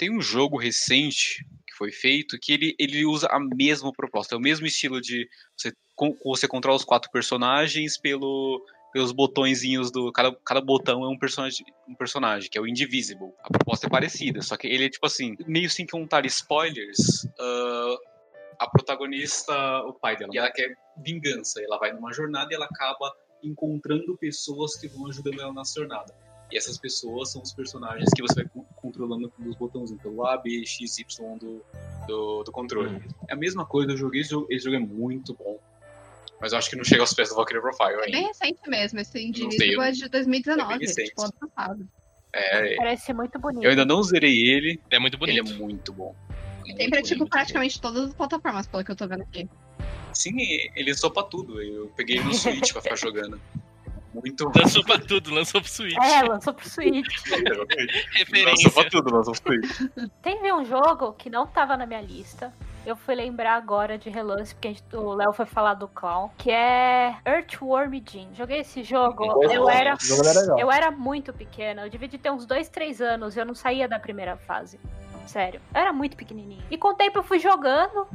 [0.00, 4.38] tem um jogo recente que foi feito que ele, ele usa a mesma proposta, é
[4.38, 10.10] o mesmo estilo de você, com- você controla os quatro personagens pelo, pelos botõezinhos do.
[10.10, 13.30] Cada, cada botão é um personagem, um personagem, que é o Indivisible.
[13.44, 17.26] A proposta é parecida, só que ele é tipo assim, meio sem contar spoilers.
[17.38, 17.96] ah,
[18.60, 19.52] a protagonista,
[19.84, 21.62] o pai dela, e ela quer vingança.
[21.62, 23.10] Ela vai numa jornada e ela acaba
[23.42, 26.14] encontrando pessoas que vão ajudando ela nessa jornada.
[26.52, 28.44] E essas pessoas são os personagens que você vai
[28.80, 31.62] controlando pelos botãozinhos, pelo A, B, X, Y do,
[32.06, 33.00] do, do controle.
[33.28, 35.58] É a mesma coisa, eu joguei esse jogo, esse jogo é muito bom.
[36.40, 38.28] Mas eu acho que não chega aos pés do Valkyrie Profile É bem ainda.
[38.28, 39.18] recente mesmo, esse
[39.72, 41.88] eu- é de 2019, é tipo, ano passado.
[42.32, 43.64] É, Parece muito bonito.
[43.64, 45.38] eu ainda não zerei ele, É muito bonito.
[45.44, 46.14] ele é muito bom.
[46.64, 49.44] E Muito, tem pra, tipo, praticamente todas as plataformas, pelo que eu tô vendo aqui.
[49.44, 49.84] bom.
[50.14, 50.36] Sim,
[50.76, 51.60] ele sou pra tudo.
[51.60, 53.40] Eu peguei ele no Switch pra ficar jogando.
[54.12, 55.96] Muito Lançou pra tudo, lançou pro Switch.
[55.96, 57.06] É, lançou pro Switch.
[57.30, 57.66] Lançou
[58.12, 58.70] Referência.
[58.70, 59.90] pra tudo, lançou pro Switch.
[60.22, 62.52] Teve um jogo que não tava na minha lista.
[62.84, 66.30] Eu fui lembrar agora de relance, porque a gente- o Léo foi falar do Clown,
[66.38, 68.28] que é Earthworm Jim.
[68.34, 69.94] Joguei esse jogo, eu era,
[70.58, 73.86] eu era muito pequena, eu devia de ter uns 2, 3 anos, eu não saía
[73.86, 74.80] da primeira fase.
[75.26, 76.64] Sério, eu era muito pequenininha.
[76.70, 78.08] E com o tempo eu fui jogando,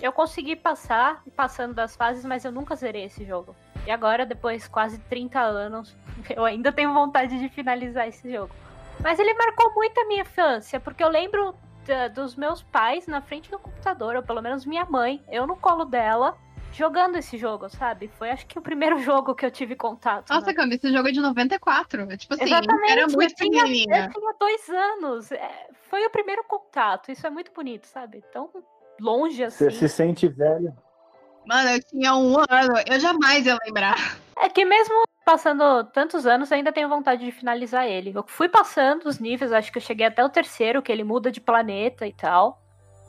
[0.00, 3.54] eu consegui passar, passando das fases, mas eu nunca zerei esse jogo.
[3.86, 5.96] E agora, depois de quase 30 anos,
[6.34, 8.54] eu ainda tenho vontade de finalizar esse jogo.
[9.00, 11.54] Mas ele marcou muito a minha infância, porque eu lembro
[11.86, 15.56] da- dos meus pais na frente do computador, ou pelo menos minha mãe, eu no
[15.56, 16.38] colo dela,
[16.72, 18.08] jogando esse jogo, sabe?
[18.16, 20.30] Foi acho que o primeiro jogo que eu tive contato.
[20.30, 20.54] Nossa, né?
[20.54, 22.02] Cami, esse jogo é de 94.
[22.10, 24.06] É, Tipo assim, Exatamente, era muito eu tinha, pequenininha.
[24.06, 25.32] eu tinha dois anos.
[25.32, 27.10] É, foi o primeiro contato.
[27.12, 28.24] Isso é muito bonito, sabe?
[28.32, 28.48] Tão
[29.00, 29.64] longe assim.
[29.64, 30.72] Você se sente velho.
[31.46, 34.18] Mano, eu tinha um ano, eu jamais ia lembrar.
[34.38, 38.12] É que mesmo passando tantos anos, ainda tenho vontade de finalizar ele.
[38.14, 41.30] Eu fui passando os níveis, acho que eu cheguei até o terceiro, que ele muda
[41.30, 42.60] de planeta e tal.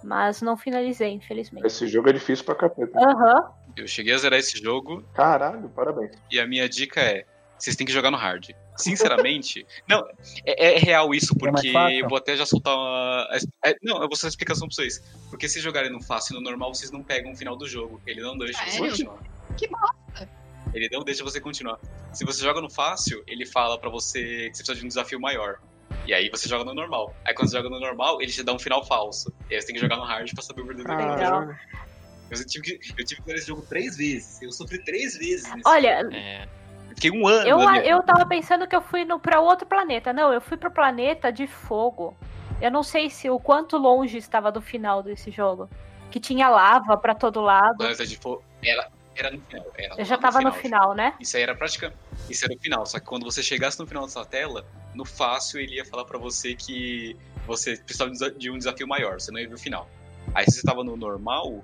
[0.04, 1.65] Mas não finalizei, infelizmente.
[1.65, 2.98] Esse jogo é difícil pra capeta.
[2.98, 3.52] Aham.
[3.76, 6.12] Eu cheguei a zerar esse jogo Caralho, parabéns.
[6.32, 7.26] e a minha dica é:
[7.58, 8.52] vocês têm que jogar no hard.
[8.77, 9.65] Sinceramente.
[9.88, 10.07] não,
[10.45, 11.99] é, é real isso, É porque fácil?
[11.99, 13.27] eu vou até já soltar uma.
[13.65, 15.01] é, não, eu vou dar uma explicação pra vocês.
[15.29, 18.01] Porque se jogarem no fácil e no normal, vocês não pegam o final do jogo.
[18.05, 19.19] Ele não deixa você continuar.
[19.57, 20.29] Que bosta.
[20.73, 21.79] Ele não deixa você continuar.
[22.11, 25.19] Se você joga no fácil, ele fala pra você que você precisa de um desafio
[25.19, 25.59] maior.
[26.05, 27.15] E aí você joga no normal.
[27.25, 29.31] Aí quando você joga no normal, ele te dá um final falso.
[29.49, 31.15] E aí você tem que jogar no hard pra saber o verdadeiro final.
[31.41, 31.55] Legal.
[32.29, 34.41] Eu tive, que, eu tive que jogar esse jogo três vezes.
[34.41, 36.47] Eu sofri três vezes nesse Olha, É,
[36.95, 37.47] Fiquei um ano.
[37.47, 40.13] eu, eu tava pensando que eu fui no, pra outro planeta.
[40.13, 42.17] Não, eu fui pro planeta de fogo.
[42.62, 45.69] Eu não sei se o quanto longe estava do final desse jogo.
[46.10, 47.77] Que tinha lava pra todo lado.
[47.77, 49.65] Planeta de Fogo era, era no final.
[49.77, 51.13] Era Eu já tava no final, né?
[51.19, 51.99] Isso aí era praticamente.
[52.29, 52.86] Isso era o final.
[52.86, 56.17] Só que quando você chegasse no final dessa tela, no fácil ele ia falar pra
[56.17, 59.19] você que você precisava de um desafio maior.
[59.19, 59.89] Você não ia ver o final.
[60.34, 61.63] Aí se você tava no normal,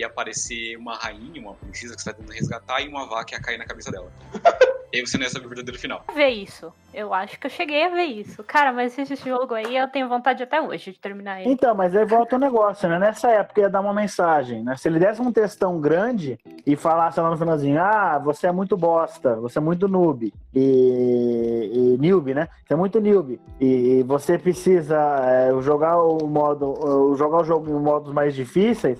[0.00, 3.40] ia aparecer uma rainha, uma princesa que você tá tentando resgatar e uma vaca ia
[3.40, 4.10] cair na cabeça dela.
[4.92, 6.04] e aí você não ia saber o verdadeiro final.
[6.14, 6.72] ver isso.
[6.92, 8.42] Eu acho que eu cheguei a ver isso.
[8.42, 11.50] Cara, mas esse jogo aí eu tenho vontade até hoje de terminar ele.
[11.50, 12.98] Então, mas aí volta o negócio, né?
[12.98, 14.76] Nessa época ia dar uma mensagem, né?
[14.76, 18.76] Se ele desse um textão grande e falasse lá no finalzinho, ah, você é muito
[18.76, 22.48] bosta, você é muito noob, e, e noob, né?
[22.66, 27.80] Você é muito noob, e você precisa é, jogar o modo, jogar o jogo em
[27.80, 28.98] modos mais difíceis,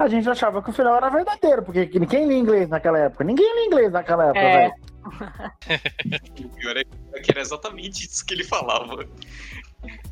[0.00, 3.22] a gente achava que o final era verdadeiro, porque quem lia inglês naquela época?
[3.22, 4.58] Ninguém lia inglês naquela época, É.
[4.68, 4.74] velho.
[6.44, 6.84] O pior é
[7.20, 9.06] que era exatamente isso que ele falava.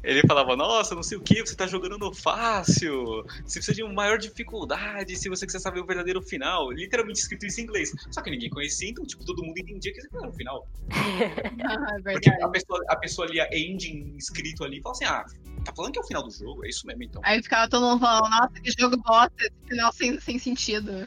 [0.03, 3.83] Ele falava, nossa, não sei o que, você tá jogando no fácil, você precisa de
[3.83, 6.71] uma maior dificuldade se você quiser saber o verdadeiro final.
[6.71, 7.93] Literalmente escrito isso em inglês.
[8.11, 10.67] Só que ninguém conhecia, então, tipo, todo mundo entendia que era o final.
[11.69, 15.25] Ah, é Porque a pessoa, a pessoa lia ending escrito ali e fala assim, ah,
[15.65, 16.65] tá falando que é o final do jogo?
[16.65, 17.21] É isso mesmo, então.
[17.25, 21.07] Aí ficava todo mundo falando, nossa, que jogo bosta, esse final sem, sem sentido.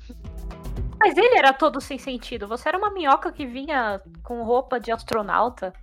[1.00, 2.48] Mas ele era todo sem sentido.
[2.48, 5.74] Você era uma minhoca que vinha com roupa de astronauta.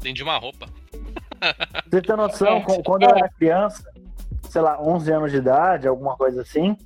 [0.00, 0.66] tem de uma roupa.
[1.90, 2.82] Você tem noção, É.
[2.84, 3.84] quando eu era criança,
[4.48, 6.76] sei lá, 11 anos de idade, alguma coisa assim,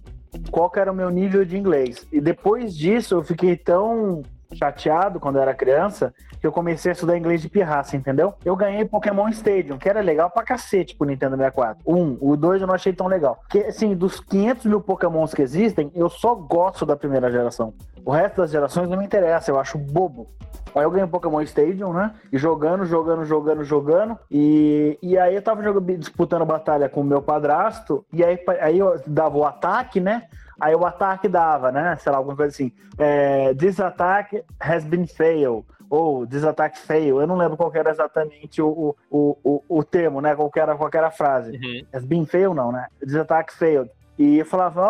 [0.51, 2.07] qual que era o meu nível de inglês?
[2.13, 4.23] E depois disso, eu fiquei tão
[4.55, 8.35] chateado quando eu era criança que eu comecei a estudar inglês de pirraça, entendeu?
[8.45, 11.83] Eu ganhei Pokémon Stadium, que era legal pra cacete pro Nintendo 64.
[11.87, 13.37] Um, o dois eu não achei tão legal.
[13.43, 17.75] Porque, assim, dos 500 mil Pokémons que existem, eu só gosto da primeira geração.
[18.05, 20.29] O resto das gerações não me interessa, eu acho bobo.
[20.75, 22.13] Aí eu ganhei Pokémon Stadium, né?
[22.33, 24.19] E jogando, jogando, jogando, jogando.
[24.31, 28.05] E, e aí eu tava jogando, disputando batalha com o meu padrasto.
[28.13, 30.25] E aí, aí eu dava o ataque, né?
[30.61, 31.97] Aí o ataque dava, né?
[32.01, 32.73] Sei lá, alguma coisa assim.
[32.99, 35.65] É, this attack has been failed.
[35.91, 37.21] Ou this attack fail.
[37.21, 40.35] Eu não lembro qual era exatamente o, o, o, o termo, né?
[40.35, 41.53] Qual que era, qual era a frase.
[41.53, 41.87] Uhum.
[41.93, 42.89] Has been failed, não, né?
[43.01, 43.91] This attack failed.
[44.19, 44.85] E eu falava,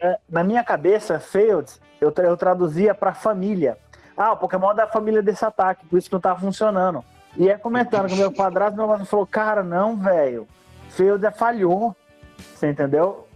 [0.00, 3.78] é, na minha cabeça, failed, eu, tra- eu traduzia pra família.
[4.16, 7.04] Ah, o Pokémon é da família desse ataque, por isso que não tá funcionando.
[7.36, 10.48] E aí comentando com meu padrasto, meu padrasto falou, cara, não, velho.
[10.88, 11.94] Failed é falhou.
[12.54, 13.26] Você entendeu?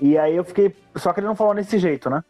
[0.00, 0.74] E aí eu fiquei.
[0.96, 2.22] Só que ele não falou desse jeito, né?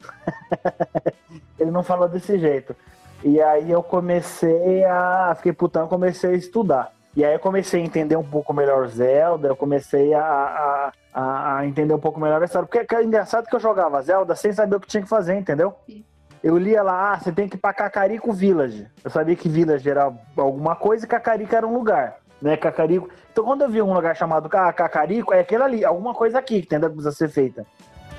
[1.59, 2.75] ele não falou desse jeito.
[3.23, 5.35] E aí eu comecei a.
[5.37, 6.93] Fiquei putão, comecei a estudar.
[7.17, 11.67] E aí eu comecei a entender um pouco melhor Zelda, eu comecei a, a, a-
[11.67, 12.69] entender um pouco melhor a história.
[12.69, 15.75] Porque é engraçado que eu jogava Zelda sem saber o que tinha que fazer, entendeu?
[15.87, 16.05] Sim.
[16.43, 18.87] Eu lia lá, ah, você tem que ir pra Cacarico Village.
[19.05, 22.17] Eu sabia que Village era alguma coisa e Cacarico era um lugar.
[22.41, 23.11] Né, Cacarico.
[23.31, 26.61] Então quando eu vi um lugar chamado Ca- Cacarico, é aquele ali, alguma coisa aqui
[26.61, 27.67] que entendeu, que precisa ser feita.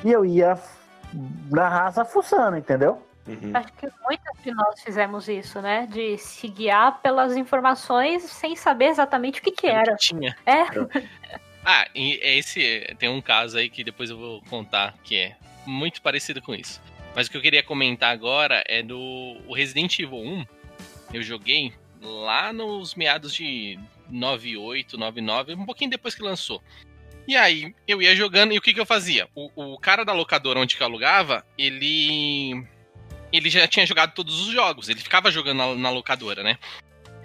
[0.04, 0.58] E eu ia
[1.50, 3.02] na raça fuçando, entendeu?
[3.28, 3.52] Uhum.
[3.54, 5.88] Acho que muitas de nós fizemos isso, né?
[5.92, 9.96] De se guiar pelas informações sem saber exatamente o que, que era.
[9.96, 10.36] Tinha.
[10.46, 10.66] É,
[11.64, 16.02] Ah, e esse tem um caso aí que depois eu vou contar que é muito
[16.02, 16.82] parecido com isso.
[17.16, 18.98] Mas o que eu queria comentar agora é do
[19.48, 20.46] o Resident Evil 1.
[21.14, 23.78] Eu joguei lá nos meados de
[24.10, 26.64] 98, 99, um pouquinho depois que lançou.
[27.28, 29.28] E aí eu ia jogando e o que, que eu fazia?
[29.36, 32.66] O, o cara da locadora onde que eu alugava, ele
[33.32, 34.90] ele já tinha jogado todos os jogos.
[34.90, 36.58] Ele ficava jogando na, na locadora, né?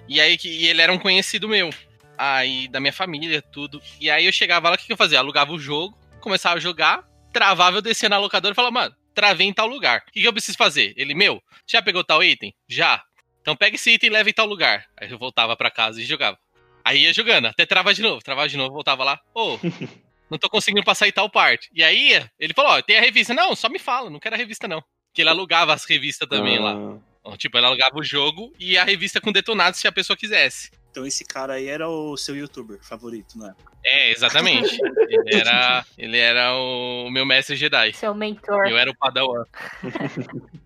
[0.09, 1.71] E aí que ele era um conhecido meu
[2.17, 3.81] aí da minha família, tudo.
[4.01, 5.19] E aí eu chegava lá, o que, que eu fazia?
[5.19, 9.47] Alugava o jogo, começava a jogar, travava, eu descia na locadora e falava, mano, travei
[9.47, 10.05] em tal lugar.
[10.09, 10.95] O que, que eu preciso fazer?
[10.97, 12.55] Ele, meu, já pegou tal item?
[12.69, 13.03] Já.
[13.41, 14.87] Então pega esse item e leva em tal lugar.
[14.97, 16.39] Aí eu voltava pra casa e jogava.
[16.87, 19.21] Aí ia jogando, até travar de novo, travava de novo, voltava lá.
[19.35, 19.59] Ô,
[20.31, 21.69] não tô conseguindo passar em tal parte.
[21.75, 23.35] E aí ele falou, ó, tem a revista.
[23.35, 24.81] Não, só me fala, não quero a revista não.
[25.13, 26.77] Que ele alugava as revistas também lá.
[27.25, 30.71] Ah, Tipo, ela alugava o jogo e a revista com detonados se a pessoa quisesse.
[30.93, 33.53] Então esse cara aí era o seu youtuber favorito, né?
[33.85, 34.79] É, exatamente.
[35.11, 37.95] ele era, ele era o meu mestre Jedi.
[37.95, 38.69] Seu mentor.
[38.69, 39.45] Eu era o Padawan.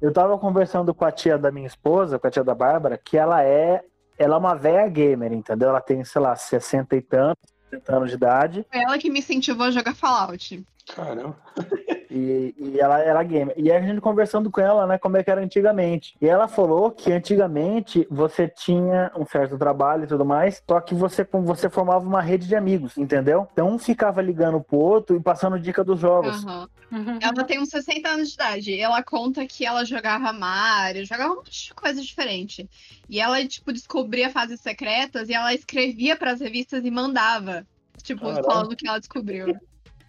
[0.00, 3.16] Eu tava conversando com a tia da minha esposa, com a tia da Bárbara, que
[3.16, 3.84] ela é.
[4.22, 5.68] Ela é uma velha gamer, entendeu?
[5.68, 8.66] Ela tem, sei lá, 60 e tantos, 70 anos de idade.
[8.70, 10.64] Foi ela que me incentivou a jogar Fallout.
[10.94, 11.36] Caramba.
[12.12, 13.54] E, e ela era gamer.
[13.56, 16.14] E a gente conversando com ela, né, como é que era antigamente.
[16.20, 20.94] E ela falou que antigamente você tinha um certo trabalho e tudo mais, só que
[20.94, 23.48] você, você formava uma rede de amigos, entendeu?
[23.52, 26.44] Então um ficava ligando pro outro e passando dica dos jogos.
[26.44, 27.18] Uhum.
[27.22, 28.78] Ela tem uns 60 anos de idade.
[28.78, 32.68] Ela conta que ela jogava Mario, jogava um monte de coisa diferente.
[33.08, 37.66] E ela, tipo, descobria fases secretas e ela escrevia pras revistas e mandava.
[38.02, 38.44] Tipo, Caralho.
[38.44, 39.56] falando o que ela descobriu.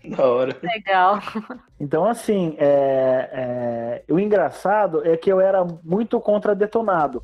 [0.15, 0.57] Da hora.
[0.61, 1.21] Legal.
[1.79, 7.23] Então, assim, é, é, o engraçado é que eu era muito contra-detonado.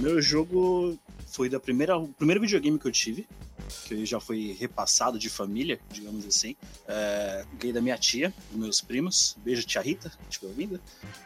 [0.00, 3.28] Meu jogo foi da primeira, o primeiro videogame que eu tive,
[3.84, 6.56] que já foi repassado de família, digamos assim.
[6.88, 9.36] É, ganhei da minha tia, dos meus primos.
[9.44, 10.80] Beijo, tia Rita, estiver ouvindo.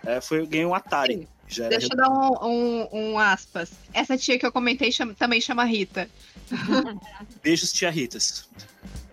[0.05, 1.29] É, foi, ganhei um Atari.
[1.47, 3.71] Já Deixa eu dar um, um- um aspas.
[3.93, 6.09] Essa tia que eu comentei chama- também chama Rita.
[7.43, 8.49] Beijos, tia Ritas.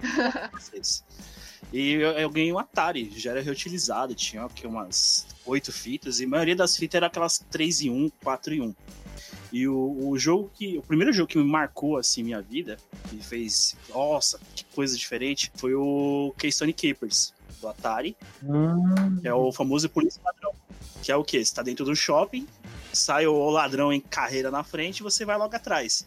[1.73, 6.25] E eu, eu ganhei um Atari, já era reutilizado, tinha aqui umas oito fitas, e
[6.25, 8.75] a maioria das fitas era aquelas 3 em 1, 4 em 1.
[9.53, 10.77] E o, o jogo que.
[10.77, 12.77] O primeiro jogo que me marcou assim minha vida,
[13.09, 13.75] que fez.
[13.89, 18.17] Nossa, que coisa diferente, foi o Keystone Keepers, do Atari.
[18.43, 20.51] Hum, É o famoso polícia ladrão.
[21.01, 21.43] Que é o quê?
[21.43, 22.47] Você tá dentro do shopping,
[22.93, 26.05] sai o ladrão em carreira na frente e você vai logo atrás.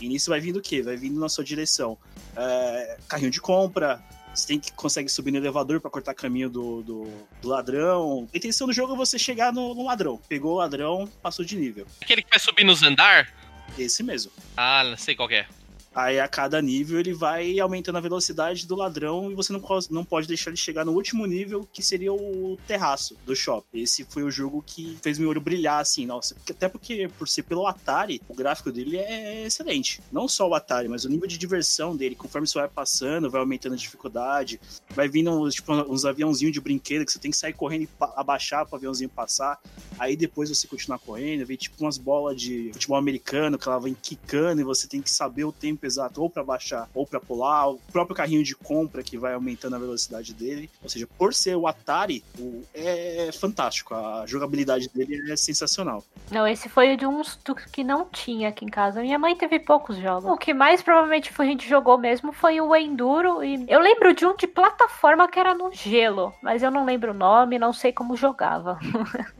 [0.00, 0.82] E nisso vai vindo o quê?
[0.82, 1.98] Vai vindo na sua direção.
[2.36, 4.02] É, carrinho de compra,
[4.34, 8.28] você tem que consegue subir no elevador pra cortar caminho do, do, do ladrão.
[8.32, 10.20] A intenção do jogo é você chegar no, no ladrão.
[10.28, 11.86] Pegou o ladrão, passou de nível.
[12.00, 13.32] Aquele que vai subir nos andar?
[13.76, 14.30] Esse mesmo.
[14.56, 15.46] Ah, não sei qual é.
[15.94, 20.04] Aí a cada nível ele vai aumentando a velocidade do ladrão e você não, não
[20.04, 23.80] pode deixar ele chegar no último nível, que seria o terraço do shopping.
[23.80, 26.36] Esse foi o jogo que fez meu olho brilhar, assim, nossa.
[26.48, 30.00] Até porque, por ser pelo Atari, o gráfico dele é excelente.
[30.12, 33.40] Não só o Atari, mas o nível de diversão dele, conforme você vai passando, vai
[33.40, 37.52] aumentando a dificuldade, vai vindo tipo, uns aviãozinhos de brinquedo que você tem que sair
[37.52, 39.60] correndo e abaixar para o aviãozinho passar.
[39.98, 43.94] Aí depois você continuar correndo, vem tipo umas bolas de futebol americano que ela vem
[43.94, 47.68] quicando e você tem que saber o tempo exato, ou pra baixar ou pra pular.
[47.70, 50.70] O próprio carrinho de compra que vai aumentando a velocidade dele.
[50.82, 53.94] Ou seja, por ser o Atari, o- é fantástico.
[53.94, 56.04] A jogabilidade dele é sensacional.
[56.30, 57.38] Não, esse foi de uns
[57.72, 59.00] que não tinha aqui em casa.
[59.00, 60.24] Minha mãe teve poucos jogos.
[60.30, 63.42] O que mais provavelmente foi- a gente jogou mesmo foi o Enduro.
[63.42, 67.10] E eu lembro de um de plataforma que era no gelo, mas eu não lembro
[67.12, 68.78] o nome, não sei como jogava.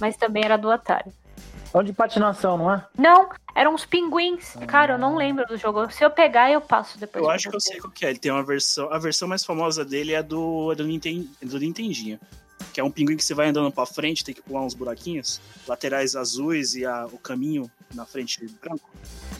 [0.00, 1.10] mas também era do Atari.
[1.72, 2.84] É um de patinação, não é?
[2.98, 4.56] Não, eram uns pinguins.
[4.66, 5.90] Cara, eu não lembro do jogo.
[5.90, 7.24] Se eu pegar, eu passo depois.
[7.24, 8.10] Eu acho que eu sei qual que é.
[8.10, 8.92] Ele tem uma versão.
[8.92, 12.18] A versão mais famosa dele é do, é do, Ninten, do Nintendinho.
[12.72, 15.40] Que é um pinguim que você vai andando pra frente, tem que pular uns buraquinhos.
[15.66, 18.88] Laterais azuis e a- o caminho na frente branco.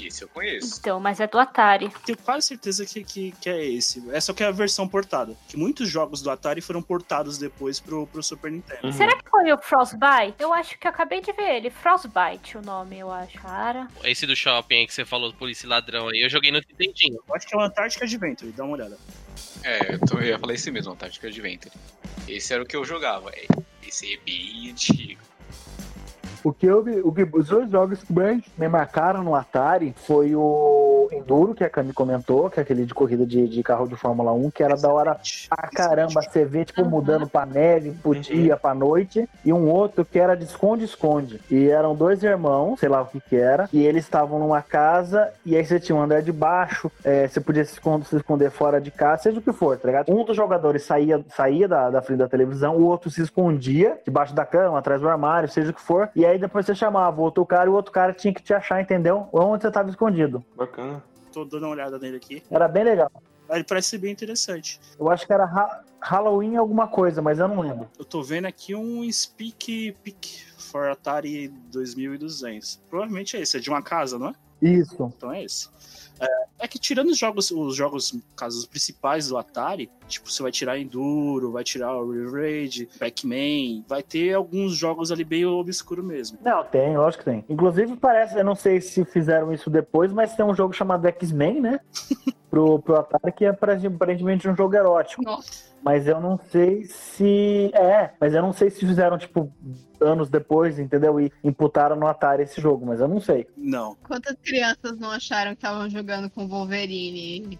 [0.00, 0.78] Esse eu conheço.
[0.80, 1.92] Então, mas é do Atari.
[2.06, 4.02] Tenho quase certeza que, que, que é esse.
[4.10, 5.36] Essa que é a versão portada.
[5.46, 8.80] Que muitos jogos do Atari foram portados depois pro, pro Super Nintendo.
[8.86, 8.92] Uhum.
[8.92, 10.34] Será que foi o Frostbite?
[10.38, 11.70] Eu acho que eu acabei de ver ele.
[11.70, 13.38] Frostbite o nome, eu acho.
[13.38, 13.88] Cara.
[14.02, 17.20] Esse do shopping aí que você falou, polícia ladrão aí, eu joguei no Nintendinho.
[17.28, 18.98] Eu acho que é o Antarctic Adventure, dá uma olhada.
[19.62, 21.74] É, eu, ia falar esse mesmo, Antarctic Adventure.
[22.26, 23.30] Esse era o que eu jogava.
[23.30, 23.46] É,
[23.86, 25.29] Esse é bem antigo.
[26.42, 29.94] O que eu vi- o que, os dois jogos que mais me marcaram no Atari
[30.06, 33.86] foi o Enduro, que a Cami comentou, que é aquele de corrida de, de carro
[33.86, 36.22] de Fórmula 1, que era da hora pra caramba.
[36.22, 36.88] Você vê, tipo, Uhum.
[36.88, 39.28] mudando pra neve, pro dia, pra noite.
[39.44, 41.40] E um outro que era de esconde-esconde.
[41.50, 45.30] E eram dois irmãos, sei lá o que que era, e eles estavam numa casa,
[45.44, 48.50] e aí você tinha um andar de baixo, é, você podia se esconder, se esconder
[48.50, 50.10] fora de casa, seja o que for, tá ligado?
[50.10, 54.34] Um dos jogadores saía, saía da, da frente da televisão, o outro se escondia debaixo
[54.34, 57.24] da cama, atrás do armário, seja o que for, e aí depois você chamava o
[57.24, 59.28] outro cara e o outro cara tinha que te achar, entendeu?
[59.32, 60.44] Onde você tava escondido.
[60.56, 61.02] Bacana.
[61.32, 62.42] Tô dando uma olhada nele aqui.
[62.50, 63.10] Era bem legal.
[63.48, 64.80] Ele parece ser bem interessante.
[64.98, 67.88] Eu acho que era Ha- Halloween alguma coisa, mas eu não lembro.
[67.98, 72.80] Eu tô vendo aqui um Speak Peak for Atari 2200.
[72.88, 74.32] Provavelmente é esse, é de uma casa, não é?
[74.62, 75.12] Isso.
[75.16, 75.68] Então é esse.
[76.20, 80.52] É, é que tirando os jogos, os jogos, casos principais do Atari, tipo, você vai
[80.52, 86.02] tirar Enduro, vai tirar o River Raid, Pac-Man, vai ter alguns jogos ali bem obscuro
[86.02, 86.38] mesmo.
[86.42, 87.44] Não, tem, lógico que tem.
[87.48, 91.60] Inclusive, parece, eu não sei se fizeram isso depois, mas tem um jogo chamado X-Men,
[91.60, 91.80] né?
[92.50, 95.22] pro, pro Atari, que é aparentemente um jogo erótico.
[95.22, 95.69] Nossa.
[95.82, 97.70] Mas eu não sei se.
[97.74, 99.52] É, mas eu não sei se fizeram, tipo,
[100.00, 101.20] anos depois, entendeu?
[101.20, 103.46] E imputaram no Atari esse jogo, mas eu não sei.
[103.56, 103.96] Não.
[104.06, 107.58] Quantas crianças não acharam que estavam jogando com Wolverine?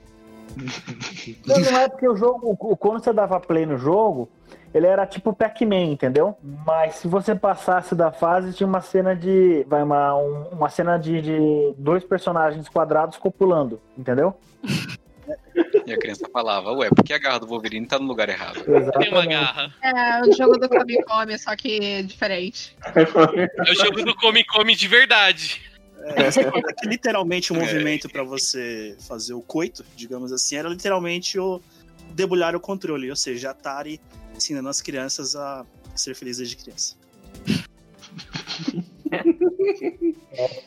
[1.47, 4.29] Não, não é porque o jogo, o- quando você dava play no jogo,
[4.75, 6.37] ele era tipo Pac-Man, entendeu?
[6.67, 9.65] Mas se você passasse da fase, tinha uma cena de.
[9.69, 14.35] Vai, uma, um- uma cena de, de dois personagens quadrados copulando, entendeu?
[15.87, 18.63] E a criança falava, ué, por que a garra do Wolverine tá no lugar errado?
[18.65, 19.29] Tem uma Exatamente.
[19.29, 19.75] garra.
[19.83, 22.77] É o jogo do Come Come, só que diferente.
[22.95, 25.61] É o jogo do Come Come de verdade.
[26.03, 27.61] É, literalmente o É.
[27.61, 31.61] movimento pra você fazer o coito, digamos assim, era literalmente o
[32.15, 34.01] debulhar o controle, ou seja, a Atari
[34.35, 35.65] ensinando as crianças a
[35.95, 36.97] ser felizes desde criança.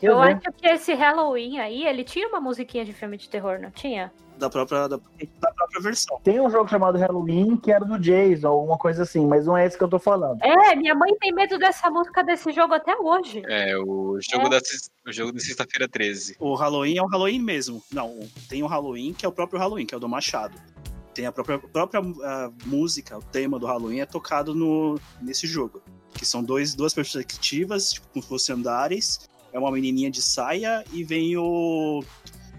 [0.02, 0.32] Eu é.
[0.32, 4.12] acho que esse Halloween aí, ele tinha uma musiquinha de filme de terror, não tinha?
[4.38, 6.18] Da própria, da, da própria versão.
[6.22, 9.64] Tem um jogo chamado Halloween que era do Jason, alguma coisa assim, mas não é
[9.64, 10.42] esse que eu tô falando.
[10.42, 13.42] É, minha mãe tem medo dessa música desse jogo até hoje.
[13.46, 14.50] É, o jogo, É.
[14.50, 14.58] Da,
[15.06, 16.36] o jogo da sexta-feira 13.
[16.40, 17.80] O Halloween é o Halloween mesmo.
[17.92, 18.18] Não,
[18.48, 20.54] tem o Halloween que é o próprio Halloween, que é o do Machado.
[21.14, 25.80] Tem a própria, própria ah, música, o tema do Halloween é tocado no, nesse jogo.
[26.12, 29.28] Que são dois, duas perspectivas, tipo, como se fossem andares.
[29.52, 32.02] É uma menininha de saia e vem o.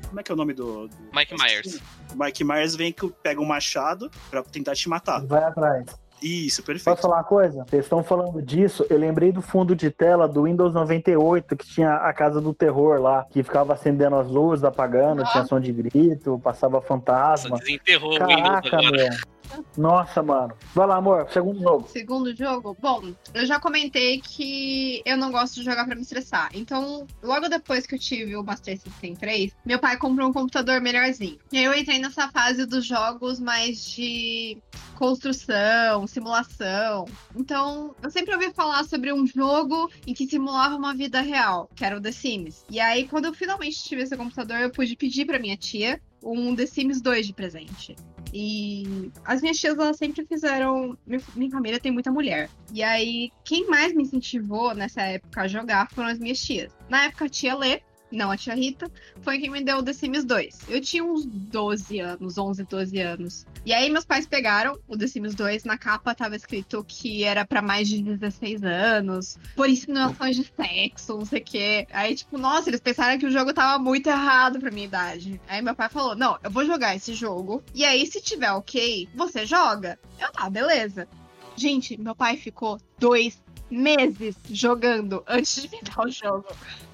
[0.08, 0.88] Como é que é o nome do.
[0.88, 1.80] do- Mike Myers.
[2.14, 5.26] O Mike Myers vem que pega um machado pra tentar te matar.
[5.26, 5.86] Vai atrás.
[6.26, 7.02] Isso, Posso perfeito.
[7.02, 7.64] falar uma coisa?
[7.70, 11.94] Vocês estão falando disso, eu lembrei do fundo de tela do Windows 98, que tinha
[11.98, 15.26] a casa do terror lá, que ficava acendendo as luzes, apagando, Ah.
[15.26, 17.58] tinha som de grito, passava Nossa, fantasma.
[17.60, 18.92] desenterrou o Windows Caraca, agora.
[18.92, 19.36] meu.
[19.78, 20.54] Nossa, mano.
[20.74, 21.88] Vai lá, amor, segundo jogo.
[21.88, 23.04] Segundo jogo, bom,
[23.34, 26.50] eu já comentei que eu não gosto de jogar pra me estressar.
[26.54, 30.82] Então, logo depois que eu tive o Master System 3, meu pai comprou um computador
[30.82, 31.38] melhorzinho.
[31.52, 34.58] E aí eu entrei nessa fase dos jogos mais de
[34.96, 37.06] construção, simulação.
[37.36, 41.86] Então, eu sempre ouvi falar sobre um jogo em que simulava uma vida real, que
[41.86, 42.66] era o The Sims.
[42.70, 46.56] E aí, quando eu finalmente tive esse computador, eu pude pedir pra minha tia um
[46.56, 47.96] The Sims 2 de presente.
[48.34, 50.98] E as minhas tias, elas sempre fizeram.
[51.36, 52.50] Minha família tem muita mulher.
[52.74, 56.74] E aí, quem mais me incentivou nessa época a jogar foram as minhas tias.
[56.90, 57.82] Na época, a tia Lê,
[58.16, 58.90] não a tia Rita,
[59.22, 60.70] foi quem me deu o The Sims 2.
[60.70, 63.46] Eu tinha uns 12 anos, 11, 12 anos.
[63.66, 65.64] E aí, meus pais pegaram o The Sims 2.
[65.64, 71.18] Na capa tava escrito que era pra mais de 16 anos, por insinuações de sexo,
[71.18, 71.88] não sei o quê.
[71.92, 75.42] Aí, tipo, nossa, eles pensaram que o jogo tava muito errado pra minha idade.
[75.48, 77.64] Aí, meu pai falou: Não, eu vou jogar esse jogo.
[77.74, 80.00] E aí, se tiver ok, você joga.
[80.20, 81.08] Eu, tá, beleza.
[81.56, 86.46] Gente, meu pai ficou dois meses jogando antes de me dar o jogo.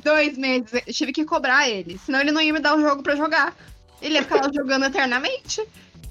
[0.04, 0.74] Dois meses.
[0.86, 1.98] Eu tive que cobrar ele.
[1.98, 3.56] Senão ele não ia me dar o jogo pra jogar.
[4.02, 5.66] Ele ia ficar jogando eternamente.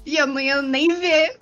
[0.05, 1.39] E eu não ia nem ver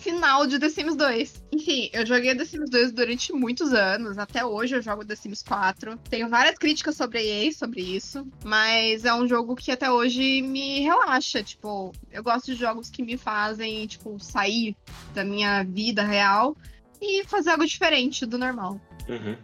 [0.00, 1.42] final de The Sims 2.
[1.52, 4.18] Enfim, eu joguei The Sims 2 durante muitos anos.
[4.18, 5.98] Até hoje eu jogo The Sims 4.
[6.08, 8.26] Tenho várias críticas sobre a EA sobre isso.
[8.44, 11.42] Mas é um jogo que até hoje me relaxa.
[11.42, 14.76] Tipo, eu gosto de jogos que me fazem, tipo, sair
[15.14, 16.56] da minha vida real
[17.00, 18.80] e fazer algo diferente do normal.
[19.08, 19.36] Uhum.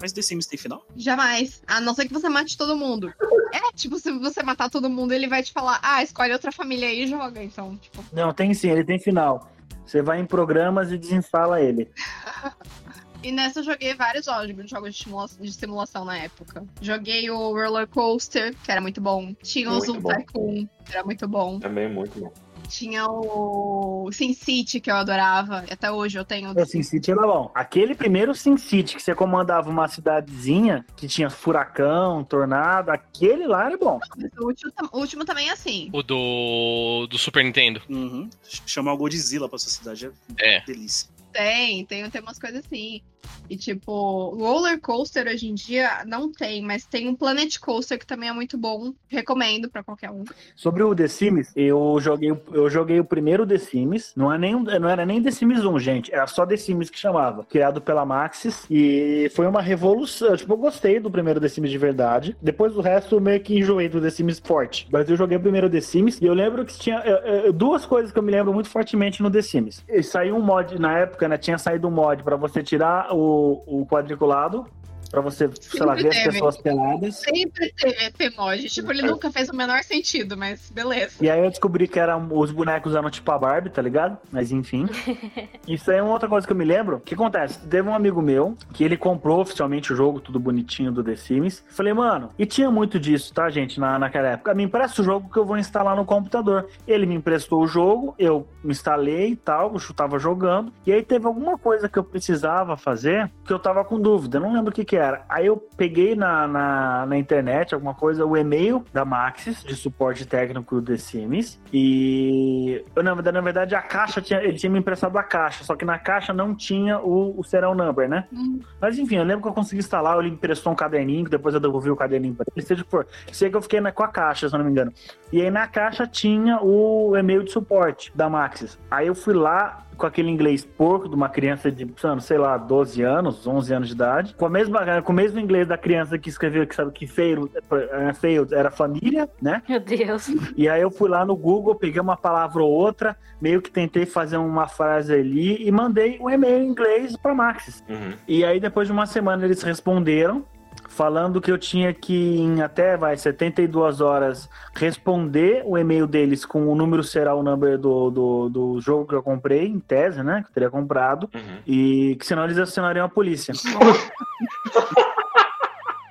[0.00, 0.84] Mas The Sims tem final?
[0.96, 1.62] Jamais.
[1.66, 3.12] A não ser que você mate todo mundo.
[3.52, 6.88] É, tipo, se você matar todo mundo, ele vai te falar, ah, escolhe outra família
[6.88, 7.42] aí e joga.
[7.42, 8.04] Então, tipo.
[8.12, 9.48] Não, tem sim, ele tem final.
[9.86, 11.90] Você vai em programas e desinstala ele.
[13.24, 16.64] E nessa eu joguei vários jogos, jogos de simulação, de simulação na época.
[16.80, 19.32] Joguei o Roller Coaster, que era muito bom.
[19.40, 20.02] Tinha o Zoom.
[20.02, 21.60] Tycoon, que era muito bom.
[21.60, 22.32] Também é muito bom.
[22.72, 25.62] Tinha o Sin City, que eu adorava.
[25.68, 26.52] E até hoje eu tenho.
[26.58, 27.50] O SimCity era bom.
[27.54, 33.76] Aquele primeiro SimCity que você comandava uma cidadezinha que tinha furacão, tornado, aquele lá era
[33.76, 34.00] bom.
[34.40, 35.90] O último, o último também é assim.
[35.92, 37.82] O do, do Super Nintendo.
[37.90, 38.30] Uhum.
[38.66, 40.64] Chamar o Godzilla pra sua cidade é, É.
[40.64, 41.10] delícia.
[41.32, 43.02] Tem, tem, tem umas coisas assim.
[43.48, 48.06] E tipo, roller coaster hoje em dia não tem, mas tem um Planet Coaster que
[48.06, 48.92] também é muito bom.
[49.08, 50.24] Recomendo pra qualquer um.
[50.56, 54.12] Sobre o The Sims, eu joguei, eu joguei o primeiro The Sims.
[54.16, 56.14] Não, é nem, não era nem The Sims 1, gente.
[56.14, 57.44] Era só The Sims que chamava.
[57.44, 58.64] Criado pela Maxis.
[58.70, 60.34] E foi uma revolução.
[60.36, 62.36] Tipo, eu gostei do primeiro The Sims de verdade.
[62.40, 64.88] Depois do resto, eu meio que enjoei do The Sims forte.
[64.90, 66.20] Mas eu joguei o primeiro The Sims.
[66.20, 69.22] E eu lembro que tinha eh, eh, duas coisas que eu me lembro muito fortemente
[69.22, 69.84] no The Sims.
[69.88, 73.86] E Saiu um mod, na época, Tinha saído um mod pra você tirar o, o
[73.86, 74.66] quadriculado.
[75.12, 76.30] Pra você, sei lá, Sempre ver as teve.
[76.30, 77.16] pessoas peladas.
[77.16, 78.68] Sempre teve esse emoji.
[78.68, 81.16] Tipo, ele nunca fez o menor sentido, mas beleza.
[81.20, 84.16] E aí eu descobri que eram os bonecos eram tipo a Barbie, tá ligado?
[84.32, 84.88] Mas enfim.
[85.68, 86.96] Isso aí é uma outra coisa que eu me lembro.
[86.96, 87.60] O que acontece?
[87.68, 91.62] Teve um amigo meu que ele comprou oficialmente o jogo, tudo bonitinho do The Sims.
[91.68, 94.54] Falei, mano, e tinha muito disso, tá, gente, na, naquela época.
[94.54, 96.68] Me empresta o jogo que eu vou instalar no computador.
[96.88, 100.72] Ele me emprestou o jogo, eu instalei e tal, eu tava jogando.
[100.86, 104.40] E aí teve alguma coisa que eu precisava fazer que eu tava com dúvida, eu
[104.40, 105.01] não lembro o que que era.
[105.28, 110.26] Aí eu peguei na, na, na internet alguma coisa, o e-mail da Maxis, de suporte
[110.26, 111.60] técnico do The Sims.
[111.72, 115.74] E eu, na, na verdade a caixa tinha, ele tinha me emprestado a caixa, só
[115.74, 118.26] que na caixa não tinha o, o serial number, né?
[118.32, 118.60] Hum.
[118.80, 121.60] Mas enfim, eu lembro que eu consegui instalar, ele emprestou um caderninho, que depois eu
[121.60, 123.06] devolvi o caderninho pra ele, seja o que for.
[123.32, 124.92] Sei que eu fiquei na, com a caixa, se eu não me engano.
[125.32, 128.78] E aí na caixa tinha o e-mail de suporte da Maxis.
[128.90, 131.86] Aí eu fui lá com aquele inglês porco de uma criança de,
[132.20, 135.66] sei lá, 12 anos, 11 anos de idade, com, a mesma, com o mesmo inglês
[135.66, 139.62] da criança que escreveu, que sabe que fail, eh, fail era família, né?
[139.68, 140.28] Meu Deus.
[140.56, 144.06] E aí eu fui lá no Google, peguei uma palavra ou outra, meio que tentei
[144.06, 147.82] fazer uma frase ali e mandei o e-mail em inglês pra Maxis.
[147.88, 148.12] Uhum.
[148.26, 150.44] E aí, depois de uma semana, eles responderam,
[150.92, 156.68] falando que eu tinha que, em até vai, 72 horas, responder o e-mail deles com
[156.68, 160.42] o número serial number do, do, do jogo que eu comprei, em tese, né?
[160.42, 161.58] Que eu teria comprado, Uhum.
[161.66, 163.54] e que senão eles acionariam a polícia.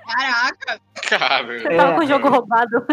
[0.07, 0.79] Caraca!
[1.07, 1.77] Cara, É.
[1.77, 2.85] Tava com o jogo roubado.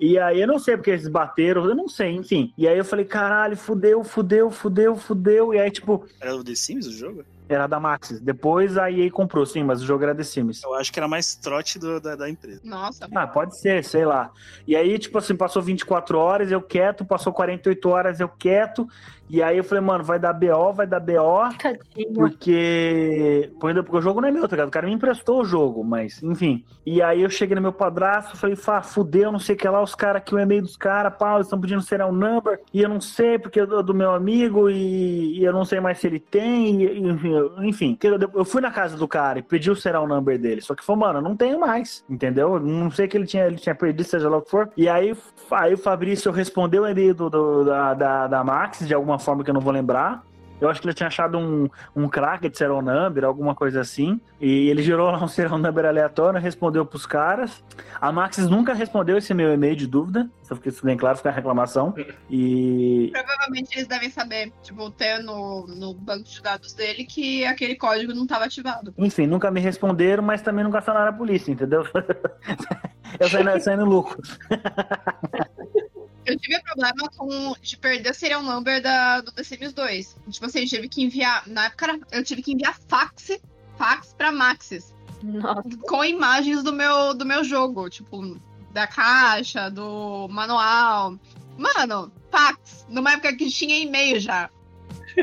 [0.00, 2.52] E aí eu não sei porque eles bateram, eu não sei, enfim.
[2.56, 5.54] E aí eu falei, caralho, fudeu, fudeu, fudeu, fudeu.
[5.54, 7.24] E aí, tipo, Era o The Sims o jogo?
[7.48, 8.20] Era da Maxis.
[8.20, 10.62] Depois a EA comprou, sim, mas o jogo era The Sims.
[10.62, 12.60] Eu acho que era mais trote do- da, da empresa.
[12.64, 13.08] Nossa.
[13.14, 14.30] Ah, pode ser, sei lá.
[14.66, 18.86] E aí, tipo assim, passou 24 horas, eu quieto, passou 48 horas, eu quieto.
[19.28, 22.12] E aí eu falei, mano, vai dar BO, vai dar BO, Tadinho.
[22.14, 23.50] porque.
[23.58, 24.68] Porque o jogo não é meu, tá ligado?
[24.68, 26.64] O cara me emprestou o jogo, mas, enfim.
[26.84, 29.82] E aí eu cheguei no meu padrasto, falei, Fá, fudeu, não sei o que lá,
[29.82, 32.88] os caras aqui, o e-mail dos caras, pau, eles estão pedindo serial number, e eu
[32.88, 36.20] não sei, porque é do, meu amigo, e, e eu não sei mais se ele
[36.20, 37.98] tem, e- enfim, eu- enfim.
[38.34, 41.00] Eu, fui na casa do cara e pedi o serial number dele, só que falou,
[41.00, 42.60] mano, eu não tenho mais, entendeu?
[42.60, 44.70] Não sei que ele tinha, ele tinha perdido, seja lá o que for.
[44.76, 45.14] E aí,
[45.50, 49.42] aí o Fabrício respondeu o e-mail do, do- da, da, da Max, de alguma forma
[49.44, 50.22] que eu não vou lembrar.
[50.58, 54.18] Eu acho que ele tinha achado um, um crack de serial number, alguma coisa assim.
[54.40, 57.62] E ele gerou lá um serial number aleatório, respondeu pros caras.
[58.00, 60.30] A Maxis nunca respondeu esse meu e-mail de dúvida.
[60.42, 61.92] Só fica isso bem claro, fica a reclamação.
[62.30, 63.10] E.
[63.12, 68.14] Provavelmente eles devem saber, tipo, ter no, no banco de dados dele que aquele código
[68.14, 68.94] não estava ativado.
[68.96, 71.84] Enfim, nunca me responderam, mas também nunca acionaram a polícia, entendeu?
[73.20, 74.16] eu saí, no- saí no lucro.
[76.26, 80.16] Eu tive problema com de perder o serial number da, do The Sims 2.
[80.30, 81.44] Tipo assim, eu tive que enviar.
[81.46, 83.38] Na época era- eu tive que enviar fax,
[83.78, 84.92] fax pra Maxis.
[85.22, 85.62] Nossa.
[85.88, 87.88] Com imagens do meu, do meu jogo.
[87.88, 88.38] Tipo,
[88.72, 91.16] da caixa, do manual.
[91.56, 92.84] Mano, fax.
[92.88, 94.50] Numa época que tinha e-mail já.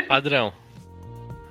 [0.07, 0.51] Padrão.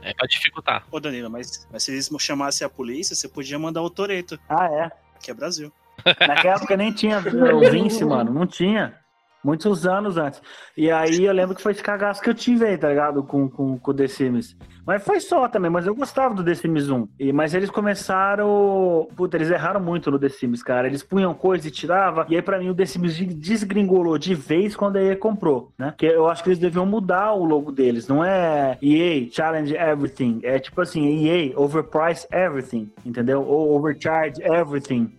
[0.00, 0.84] É pra dificultar.
[0.90, 4.66] Ô, Danilo, mas, mas se eles chamassem a polícia, você podia mandar o Toreto, Ah,
[4.66, 4.90] é.
[5.20, 5.72] que é Brasil.
[6.04, 8.32] Naquela época nem tinha o Vince, mano.
[8.32, 8.98] Não tinha.
[9.44, 10.40] Muitos anos antes.
[10.76, 13.22] E aí eu lembro que foi esse cagaço que eu tive aí, tá ligado?
[13.24, 14.56] Com, com, com o The Sims.
[14.86, 17.08] Mas foi só também, mas eu gostava do The Sims 1.
[17.18, 19.08] E, mas eles começaram.
[19.16, 20.86] Puta, eles erraram muito no The Sims, cara.
[20.88, 22.24] Eles punham coisa e tiravam.
[22.28, 25.94] E aí, pra mim, o The Sims desgringolou de vez quando a EA comprou, né?
[25.96, 28.08] Que eu acho que eles deviam mudar o logo deles.
[28.08, 30.40] Não é EA Challenge Everything.
[30.42, 32.90] É tipo assim, EA Overprice Everything.
[33.06, 33.42] Entendeu?
[33.42, 35.12] Ou Overcharge Everything.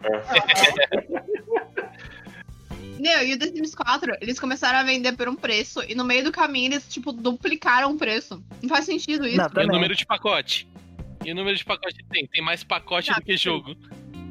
[2.99, 5.81] Meu, e o The Sims 4, eles começaram a vender por um preço.
[5.87, 8.43] E no meio do caminho eles, tipo, duplicaram o preço.
[8.61, 9.37] Não faz sentido isso.
[9.37, 10.67] Não, E o número de pacote?
[11.25, 12.27] E o número de pacote tem?
[12.27, 13.49] Tem mais pacote Ah, do que sim.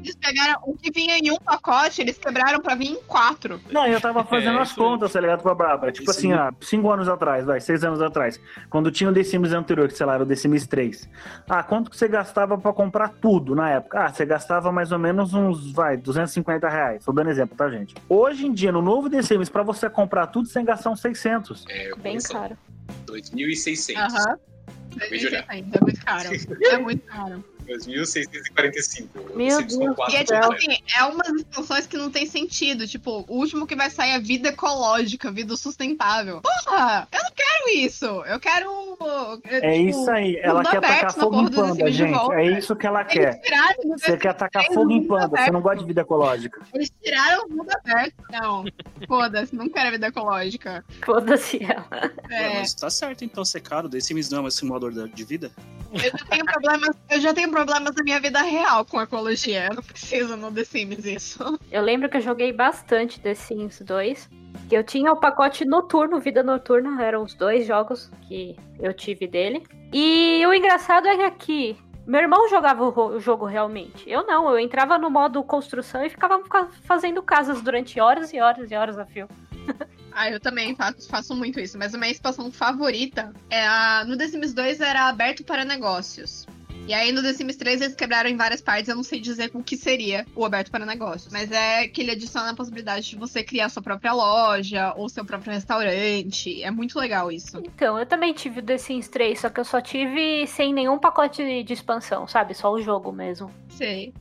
[0.03, 3.59] Eles pegaram o que vinha em um pacote, eles quebraram pra vir em quatro.
[3.71, 5.93] Não, eu tava fazendo É, as contas, tá ligado, com a Bárbara.
[5.93, 8.39] Tipo Isso assim, há cinco anos atrás, vai, seis anos atrás.
[8.69, 11.09] Quando tinha o The Sims anterior, que sei lá, era o The Sims 3.
[11.47, 14.05] Ah, quanto que você gastava pra comprar tudo na época?
[14.05, 17.05] Ah, você gastava mais ou menos uns, vai, 250 reais.
[17.05, 17.95] Tô dando exemplo, tá, gente?
[18.09, 20.99] Hoje em dia, no novo The Sims, pra você comprar tudo, você que gastar uns
[20.99, 21.65] 600.
[21.69, 22.57] É, Bem caro.
[23.05, 23.95] 2.600.
[23.97, 24.37] Aham.
[25.47, 26.29] Ainda é muito caro.
[26.71, 27.43] É muito caro.
[27.63, 29.35] 2.645.
[29.35, 29.95] Meu Deus.
[30.11, 32.87] E é tipo assim, é umas expansões que não tem sentido.
[32.87, 36.41] Tipo, o último que vai sair é vida ecológica, vida sustentável.
[36.41, 37.07] Porra!
[37.11, 38.05] Eu não quero isso!
[38.05, 38.97] Eu quero
[39.45, 40.37] É isso aí.
[40.37, 42.31] Ela quer tacar fogo em panda, gente.
[42.33, 43.41] É isso que ela quer.
[43.87, 45.43] Você quer tacar fogo em panda.
[45.43, 46.61] Você não gosta de vida ecológica.
[46.73, 48.13] Eles tiraram o mundo aberto.
[48.31, 48.65] Não,
[49.07, 50.83] foda-se, não quero vida ecológica.
[51.05, 52.11] Foda-se ela.
[52.29, 53.89] É, Mas tá certo, então, ser caro.
[53.89, 55.51] The Sims não é um simulador de vida?
[55.93, 59.67] eu já tenho problemas, eu já tenho problemas na minha vida real com ecologia.
[59.69, 61.59] Eu não preciso no The Sims isso.
[61.71, 64.29] Eu lembro que eu joguei bastante The Sims 2.
[64.69, 69.27] Que eu tinha o pacote noturno, Vida Noturna, eram os dois jogos que eu tive
[69.27, 69.63] dele.
[69.91, 71.77] E o engraçado é que aqui,
[72.07, 74.09] meu irmão jogava o jogo realmente.
[74.09, 78.39] Eu não, eu entrava no modo construção e ficava fa- fazendo casas durante horas e
[78.39, 79.27] horas e horas a fio.
[80.15, 84.05] Ah, eu também faço, faço muito isso, mas a minha expansão favorita é a.
[84.05, 86.45] No The Sims 2 era aberto para negócios.
[86.85, 89.49] E aí no The Sims 3 eles quebraram em várias partes, eu não sei dizer
[89.53, 91.31] o que seria o aberto para negócios.
[91.31, 95.23] Mas é que ele adiciona a possibilidade de você criar sua própria loja ou seu
[95.23, 96.61] próprio restaurante.
[96.61, 97.61] É muito legal isso.
[97.65, 100.99] Então, eu também tive o The Sims 3, só que eu só tive sem nenhum
[100.99, 102.53] pacote de expansão, sabe?
[102.53, 103.49] Só o jogo mesmo.
[103.69, 104.13] Sei.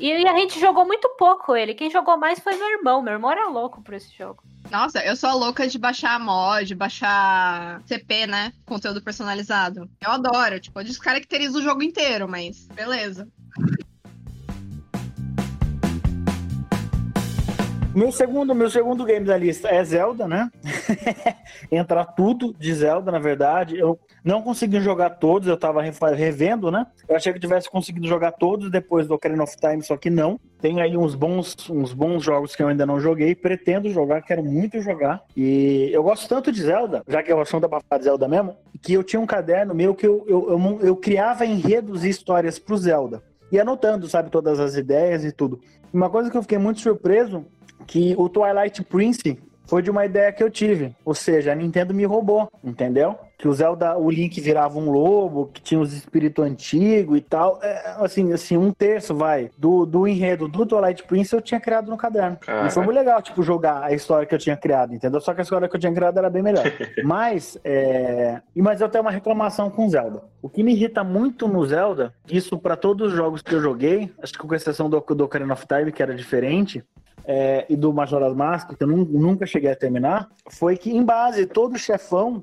[0.00, 1.74] E a gente jogou muito pouco ele.
[1.74, 3.00] Quem jogou mais foi meu irmão.
[3.00, 4.42] Meu irmão era louco por esse jogo.
[4.74, 8.52] Nossa, eu sou a louca de baixar mod, baixar CP, né?
[8.66, 9.88] Conteúdo personalizado.
[10.00, 13.28] Eu adoro, tipo, eu descaracterizo o jogo inteiro, mas beleza.
[17.94, 20.50] Meu segundo, meu segundo game da lista é Zelda, né?
[21.70, 23.78] Entra tudo de Zelda, na verdade.
[23.78, 26.88] Eu não consegui jogar todos, eu tava revendo, né?
[27.08, 30.10] Eu achei que eu tivesse conseguido jogar todos depois do Ocarina of Time, só que
[30.10, 30.40] não.
[30.60, 34.42] Tem aí uns bons, uns bons jogos que eu ainda não joguei, pretendo jogar, quero
[34.42, 35.22] muito jogar.
[35.36, 38.56] E eu gosto tanto de Zelda, já que é o assunto da de Zelda mesmo,
[38.82, 42.58] que eu tinha um caderno meu que eu, eu, eu, eu criava enredos e histórias
[42.58, 43.22] pro Zelda.
[43.52, 45.60] E anotando, sabe, todas as ideias e tudo.
[45.94, 47.46] Uma coisa que eu fiquei muito surpreso
[47.86, 50.94] que o Twilight Prince foi de uma ideia que eu tive.
[51.04, 53.18] Ou seja, a Nintendo me roubou, entendeu?
[53.38, 57.58] Que o Zelda, o Link virava um lobo, que tinha os espíritos antigos e tal.
[57.62, 61.90] É, assim, assim, um terço, vai, do, do enredo do Twilight Prince eu tinha criado
[61.90, 62.36] no caderno.
[62.36, 62.66] Cara.
[62.66, 65.20] E foi muito legal, tipo, jogar a história que eu tinha criado, entendeu?
[65.20, 66.64] Só que a história que eu tinha criado era bem melhor.
[67.04, 68.40] mas, é...
[68.54, 70.22] mas eu tenho uma reclamação com Zelda.
[70.40, 74.12] O que me irrita muito no Zelda, isso pra todos os jogos que eu joguei,
[74.22, 76.84] acho que com exceção do, do Ocarina of Time, que era diferente,
[77.26, 81.02] é, e do Majora's Mask, que eu nun- nunca cheguei a terminar, foi que em
[81.04, 82.42] base todo chefão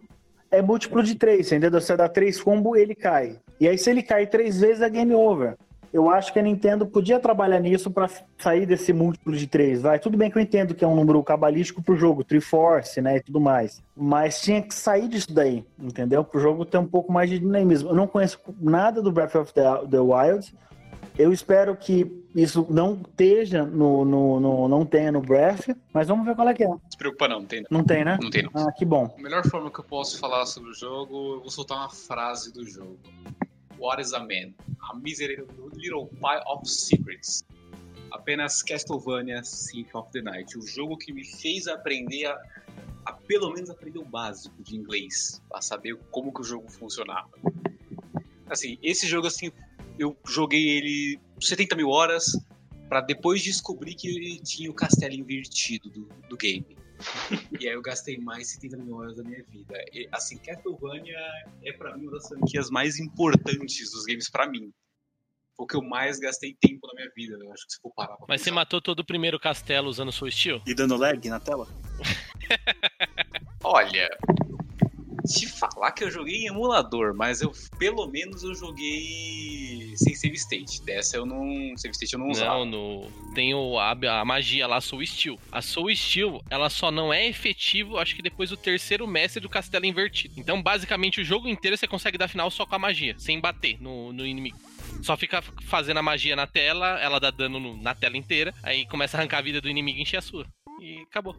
[0.50, 1.80] é múltiplo de três, entendeu?
[1.80, 3.38] Você dá três combo, ele cai.
[3.60, 5.56] E aí, se ele cai três vezes, é game over.
[5.94, 10.00] Eu acho que a Nintendo podia trabalhar nisso pra sair desse múltiplo de três, vai.
[10.00, 13.22] Tudo bem que eu entendo que é um número cabalístico pro jogo, Triforce, né, e
[13.22, 13.84] tudo mais.
[13.96, 16.24] Mas tinha que sair disso daí, entendeu?
[16.24, 17.90] Pro jogo ter um pouco mais de dinamismo.
[17.90, 20.54] Eu não conheço nada do Breath of the Wild.
[21.20, 26.26] Eu espero que isso não esteja no, no, no- não tenha no Breath, mas vamos
[26.26, 26.68] ver qual é que é.
[26.68, 27.68] Não se preocupa não, não tem não.
[27.72, 28.18] Não tem, né?
[28.22, 28.52] Não tem não.
[28.56, 29.14] Ah, que bom.
[29.18, 32.54] A melhor forma que eu posso falar sobre o jogo, eu vou soltar uma frase
[32.54, 32.98] do jogo.
[33.78, 34.54] What is a man?
[34.92, 37.44] A miserable little pile of secrets.
[38.12, 40.58] Apenas Castlevania Symphony of the Night.
[40.58, 42.40] O jogo que me fez aprender a,
[43.06, 45.42] a pelo menos aprender o básico de inglês.
[45.50, 47.30] Pra saber como que o jogo funcionava.
[48.50, 49.50] Assim, esse jogo assim,
[50.00, 52.26] eu joguei ele 70 mil horas
[52.90, 56.78] pra depois descobrir que ele tinha o castelo invertido do, do game.
[57.60, 59.74] E aí eu gastei mais 70 mil horas da minha vida.
[59.94, 61.18] E, assim, Castlevania
[61.64, 64.72] é pra mim uma das franquias mais importantes dos games pra mim.
[65.56, 67.38] Foi o que eu mais gastei tempo na minha vida.
[67.40, 68.56] Eu acho que se for parar pra Mas você pensar.
[68.56, 70.62] matou todo o primeiro castelo usando Soul Steel?
[70.66, 71.68] E dando lag na tela?
[73.64, 74.10] Olha,
[75.28, 80.36] te falar que eu joguei em emulador, mas eu pelo menos eu joguei sem save
[80.36, 80.82] state.
[80.84, 81.76] Dessa eu não.
[81.78, 82.60] Save state eu não usava.
[82.60, 85.40] Não, no, tem o, a, a magia lá, Soul Steel.
[85.52, 89.50] A Soul Steel, ela só não é efetivo, acho que depois do terceiro mestre do
[89.50, 90.34] castelo invertido.
[90.38, 93.82] Então, basicamente, o jogo inteiro você consegue dar final só com a magia, sem bater
[93.82, 94.58] no, no inimigo.
[95.02, 98.86] Só fica fazendo a magia na tela, ela dá dano no- na tela inteira, aí
[98.86, 100.46] começa a arrancar a vida do inimigo e encher a sua.
[100.82, 101.36] E acabou.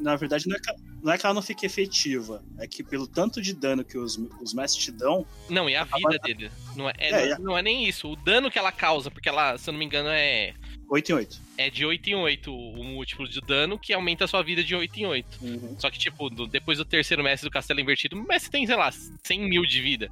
[0.00, 0.72] Na verdade, não é, que,
[1.02, 2.42] não é que ela não fique efetiva.
[2.58, 5.82] É que pelo tanto de dano que os, os mestres te dão, Não, e a
[5.84, 6.50] vida dele.
[6.76, 8.08] Não é, é- É, não, não é nem isso.
[8.10, 10.54] O dano que ela causa, porque ela, se eu não me engano, é,
[10.88, 11.40] 8 em 8.
[11.58, 14.74] é de 8 em 8 o múltiplo de dano, que aumenta a sua vida de
[14.74, 15.38] 8 em 8.
[15.42, 15.76] Uhum.
[15.80, 18.90] Só que, tipo, depois do terceiro mestre do castelo invertido, o mestre tem, sei lá,
[19.24, 20.08] 100 mil de vida.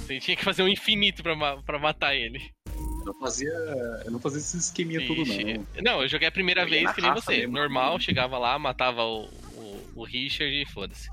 [0.00, 2.50] Você tinha que fazer um infinito pra, ma- pra matar ele.
[3.10, 3.50] Eu não fazia.
[4.04, 5.58] Eu não fazia esse esqueminha todo, Ixi.
[5.76, 5.82] não.
[5.82, 7.36] não, eu joguei a primeira Eu ia vez que nem você.
[7.38, 7.52] mesmo.
[7.54, 9.24] Normal, chegava lá, matava o,
[9.56, 11.08] o, o Richard e foda-se.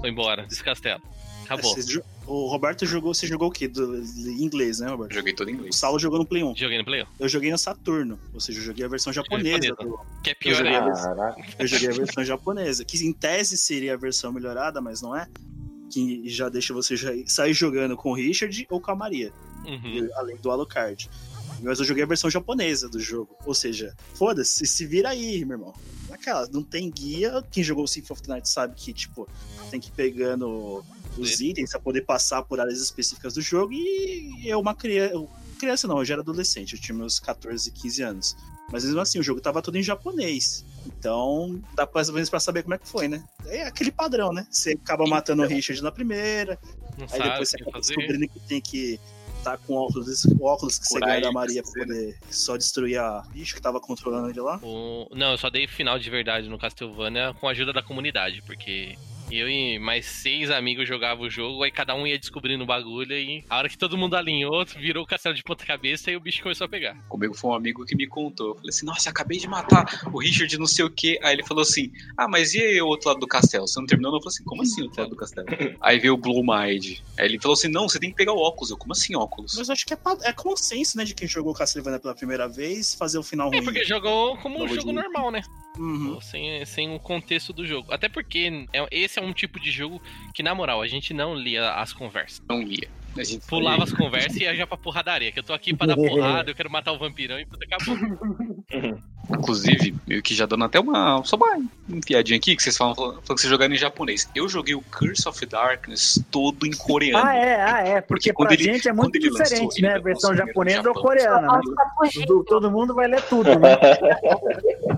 [0.00, 1.02] Foi embora desse castelo.
[1.44, 1.74] Acabou.
[1.74, 3.66] Você o Roberto jogou, você jogou o quê?
[3.66, 5.14] Do, em inglês, né, Eu Roberto?
[5.14, 5.76] joguei todo em O inglês.
[5.76, 6.54] Saulo jogou no Play 1.
[6.54, 9.74] Joguei no Play, Eu joguei no Saturno, ou seja, eu joguei a versão japonesa.
[9.74, 10.92] do- que é Eu pior joguei ainda.
[10.92, 15.16] a- Eu joguei a versão japonesa, que em tese seria a versão melhorada, mas não
[15.16, 15.26] é.
[15.90, 19.32] que já deixa você já sair jogando com o Richard ou com a Maria,
[19.64, 20.06] Uhum.
[20.16, 21.08] além do Alucard.
[21.60, 23.36] Mas eu joguei a versão japonesa do jogo.
[23.44, 25.74] Ou seja, foda-se, se vira aí, meu irmão.
[26.08, 27.42] Naquela, não tem guia.
[27.50, 29.28] Quem jogou o Symphony of the Night sabe que, tipo,
[29.70, 30.84] tem que ir pegando
[31.16, 33.72] os itens pra poder passar por áreas específicas do jogo.
[33.72, 35.14] E eu, uma criança.
[35.58, 38.36] Criança não, eu já era adolescente, eu tinha meus 14, 15 anos.
[38.70, 40.64] Mas mesmo assim, o jogo tava todo em japonês.
[40.86, 43.24] Então, dá mais ou menos pra saber como é que foi, né?
[43.46, 44.46] É aquele padrão, né?
[44.50, 46.58] Você acaba matando o Richard na primeira,
[46.96, 47.96] Não Aí depois você acaba fazer.
[47.96, 49.00] descobrindo que tem que
[49.42, 53.22] tá com óculos, óculos que você Curar ganha da Maria pra poder só destruir a
[53.32, 54.58] bicho que tava controlando ele lá.
[54.62, 58.42] O- Não, eu só dei final de verdade no Castlevania com a ajuda da comunidade,
[58.42, 58.96] porque
[59.30, 63.12] eu e mais seis amigos jogavam o jogo, aí cada um ia descobrindo o bagulho
[63.16, 66.20] e a hora que todo mundo alinhou, virou o castelo de ponta cabeça e o
[66.20, 66.96] bicho começou a pegar.
[67.08, 68.48] Comigo foi um amigo que me contou.
[68.48, 71.18] Eu falei assim, nossa, acabei de matar o Richard não sei o quê.
[71.22, 73.66] Aí ele falou assim, ah, mas e aí o outro lado do castelo?
[73.68, 74.14] Você não terminou?
[74.14, 75.46] Eu falei assim, como assim o outro lado do castelo?
[75.80, 76.98] Aí veio o Blue Mind.
[77.18, 78.70] Aí ele falou assim, não, você tem que pegar o óculos.
[78.70, 79.54] Eu, como assim óculos?
[79.56, 82.94] Mas eu acho que é, é consenso, né, de quem jogou Castlevania pela primeira vez,
[82.94, 83.64] fazer o final É ruim.
[83.64, 85.42] porque jogou como um Jogo normal, né?
[85.78, 86.20] Uhum.
[86.20, 87.92] Sem, sem o contexto do jogo.
[87.92, 88.88] Até porque é-
[89.18, 90.00] esse é um tipo de jogo
[90.32, 92.40] que, na moral, a gente não lia as conversas.
[92.48, 92.88] Não lia.
[93.16, 95.32] A gente Pulava as conversas e ia já pra porradaria.
[95.32, 97.96] Que eu tô aqui pra dar porrada, eu quero matar o vampirão e tudo acabou.
[99.30, 101.22] Inclusive, meio que já dando até uma.
[101.24, 101.58] Só uma
[101.88, 104.30] enfiadinha aqui, que vocês falam, falam que vocês jogaram em japonês.
[104.34, 107.26] Eu joguei o Curse of Darkness todo em coreano.
[107.26, 108.00] Ah, é, ah, é.
[108.00, 109.88] Porque Porque pra ele- gente é muito lançou, diferente, ele né?
[109.88, 111.60] A lançou versão japonesa ou coreana, né?
[112.46, 113.76] Todo mundo vai ler tudo, né?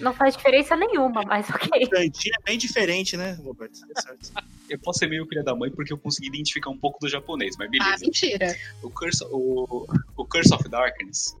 [0.00, 1.86] Não faz diferença nenhuma, mas ok.
[1.88, 3.76] Cantinho é bem diferente, né, Roberto?
[3.76, 4.32] Certo.
[4.68, 7.56] Eu posso ser meio filha da mãe porque eu consegui identificar um pouco do japonês,
[7.58, 7.94] mas beleza.
[7.94, 8.56] Ah, mentira.
[8.82, 11.36] O Curse, o, o Curse of Darkness,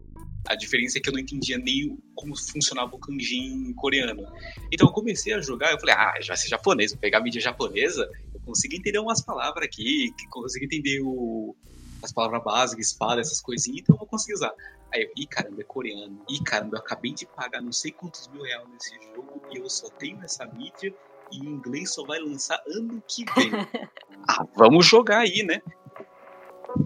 [0.46, 4.26] a diferença é que eu não entendia nem como funcionava o kanji em coreano.
[4.70, 7.22] Então eu comecei a jogar, eu falei, ah, já vai ser japonês, vou pegar a
[7.22, 11.54] mídia japonesa, eu consigo entender umas palavras aqui, que consigo entender o,
[12.02, 14.52] as palavras básicas, espada, essas coisinhas, então eu vou conseguir usar.
[14.92, 16.22] Aí eu, ih, caramba, é coreano.
[16.28, 19.68] Ih, caramba, eu acabei de pagar não sei quantos mil reais nesse jogo e eu
[19.68, 20.94] só tenho essa mídia
[21.32, 23.50] e em inglês só vai lançar ano que vem.
[24.28, 25.62] ah, vamos jogar aí, né?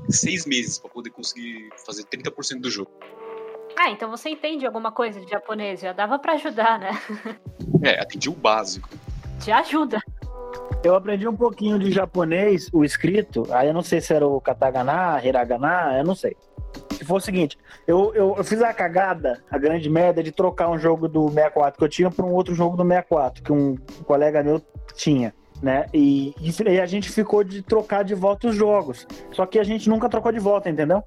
[0.08, 2.90] Seis meses pra poder conseguir fazer 30% do jogo.
[3.78, 6.90] Ah, então você entende alguma coisa de japonês, já dava pra ajudar, né?
[7.82, 8.88] É, atendi o básico.
[9.42, 10.00] Te ajuda.
[10.82, 14.40] Eu aprendi um pouquinho de japonês, o escrito, aí eu não sei se era o
[14.40, 16.36] katakana, hiragana, eu não sei.
[16.98, 20.70] Que foi o seguinte, eu, eu, eu fiz a cagada, a grande merda, de trocar
[20.70, 23.76] um jogo do 64 que eu tinha para um outro jogo do 64, que um
[24.04, 24.62] colega meu
[24.94, 25.34] tinha.
[25.62, 25.86] Né?
[25.92, 29.06] E, e, a gente ficou de trocar de volta os jogos.
[29.32, 31.02] Só que a gente nunca trocou de volta, entendeu?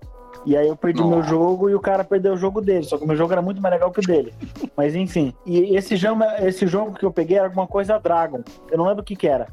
[0.45, 1.29] E aí eu perdi o meu Nossa.
[1.29, 2.83] jogo e o cara perdeu o jogo dele.
[2.83, 4.33] Só que o meu jogo era muito mais legal que o dele.
[4.75, 5.33] Mas enfim.
[5.45, 8.41] E esse jogo, esse jogo que eu peguei era alguma coisa Dragon.
[8.71, 9.47] Eu não lembro o que que era.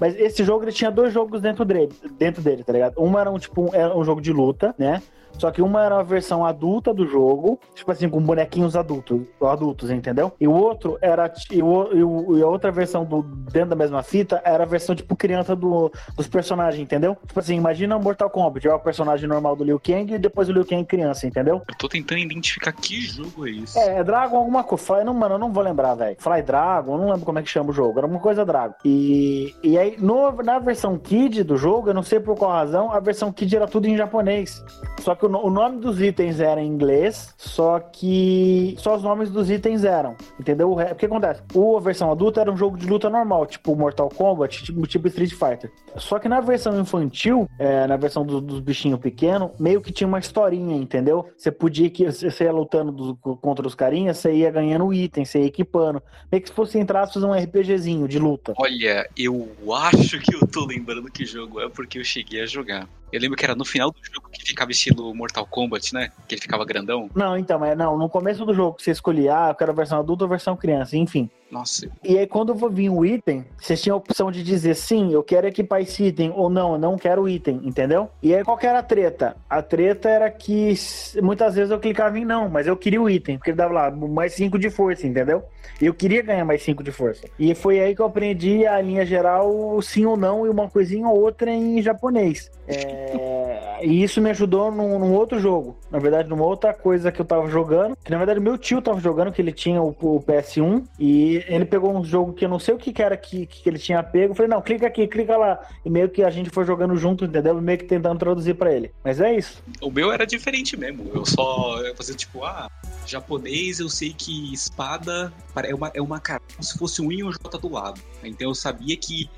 [0.00, 2.94] Mas esse jogo ele tinha dois jogos dentro dele, dentro dele, tá ligado?
[2.98, 5.02] Um era um tipo um, era um jogo de luta, né?
[5.36, 9.90] Só que uma era a versão adulta do jogo, tipo assim, com bonequinhos adultos, adultos,
[9.90, 10.32] entendeu?
[10.40, 11.32] E o outro era.
[11.50, 15.14] E, o, e, a outra versão do, dentro da mesma fita era a versão, tipo,
[15.14, 17.16] criança do, dos personagens, entendeu?
[17.26, 20.52] Tipo assim, imagina Mortal Kombat, é o personagem normal do Liu Kang e depois o
[20.52, 21.62] Liu Kang criança, entendeu?
[21.68, 23.78] Eu tô tentando identificar que jogo é esse.
[23.78, 24.84] É, é Dragon alguma coisa.
[24.84, 26.16] Fly, não, mano, eu não vou lembrar, velho.
[26.18, 27.98] Fly Dragon, eu não lembro como é que chama o jogo.
[27.98, 28.74] Era alguma coisa Dragon.
[28.84, 32.92] E, e aí, no- na versão Kid do jogo, eu não sei por qual razão,
[32.92, 34.64] a versão Kid era tudo em japonês.
[35.00, 39.02] Só que o, no- o nome dos itens era em inglês, só que só os
[39.02, 40.72] nomes dos itens eram, entendeu?
[40.72, 41.42] O, que acontece?
[41.54, 45.32] O versão adulta era um jogo de luta normal, tipo Mortal Kombat, tipo, tipo Street
[45.32, 45.70] Fighter.
[45.96, 50.08] Só que na versão infantil, é, na versão do- dos bichinhos pequenos, meio que tinha
[50.08, 51.28] uma historinha, entendeu?
[51.36, 55.40] Você podia que você ia lutando dos- contra os carinhas, você ia ganhando item, você
[55.40, 56.02] ia equipando.
[56.30, 58.54] Meio que se fosse entrar, fazer um RPGzinho de luta.
[58.58, 62.88] Olha, eu acho que eu tô lembrando que jogo é porque eu cheguei a jogar.
[63.12, 66.10] Eu lembro que era no final do jogo que ficava estilo Mortal Kombat, né?
[66.26, 67.08] Que ele ficava grandão.
[67.14, 69.98] Não, então, é não, no começo do jogo você escolhia, ah, eu quero a versão
[69.98, 71.30] adulta ou versão criança, enfim.
[71.50, 75.22] Nossa, E aí, quando vinha o item, vocês tinham a opção de dizer sim, eu
[75.22, 78.10] quero equipar esse item, ou não, eu não quero o item, entendeu?
[78.22, 79.36] E aí, qual era a treta?
[79.48, 80.74] A treta era que
[81.22, 83.90] muitas vezes eu clicava em não, mas eu queria o item, porque ele dava lá
[83.90, 85.42] mais 5 de força, entendeu?
[85.80, 87.26] Eu queria ganhar mais 5 de força.
[87.38, 91.08] E foi aí que eu aprendi a linha geral, sim ou não, e uma coisinha
[91.08, 92.50] ou outra em japonês.
[92.66, 95.76] É, E isso me ajudou num, num outro jogo.
[95.90, 97.96] Na verdade, numa outra coisa que eu tava jogando.
[98.04, 100.84] Que na verdade meu tio tava jogando, que ele tinha o, o PS1.
[100.98, 103.68] E ele pegou um jogo que eu não sei o que, que era que, que
[103.68, 104.32] ele tinha pego.
[104.32, 105.60] Eu falei, não, clica aqui, clica lá.
[105.84, 107.60] E meio que a gente foi jogando junto, entendeu?
[107.60, 108.90] Meio que tentando traduzir pra ele.
[109.04, 109.62] Mas é isso.
[109.80, 111.10] O meu era diferente mesmo.
[111.14, 112.70] Eu só eu fazia tipo, ah,
[113.06, 115.32] japonês, eu sei que espada
[115.64, 118.00] é uma, é uma cara, como se fosse um I e um J do lado.
[118.22, 119.28] Então eu sabia que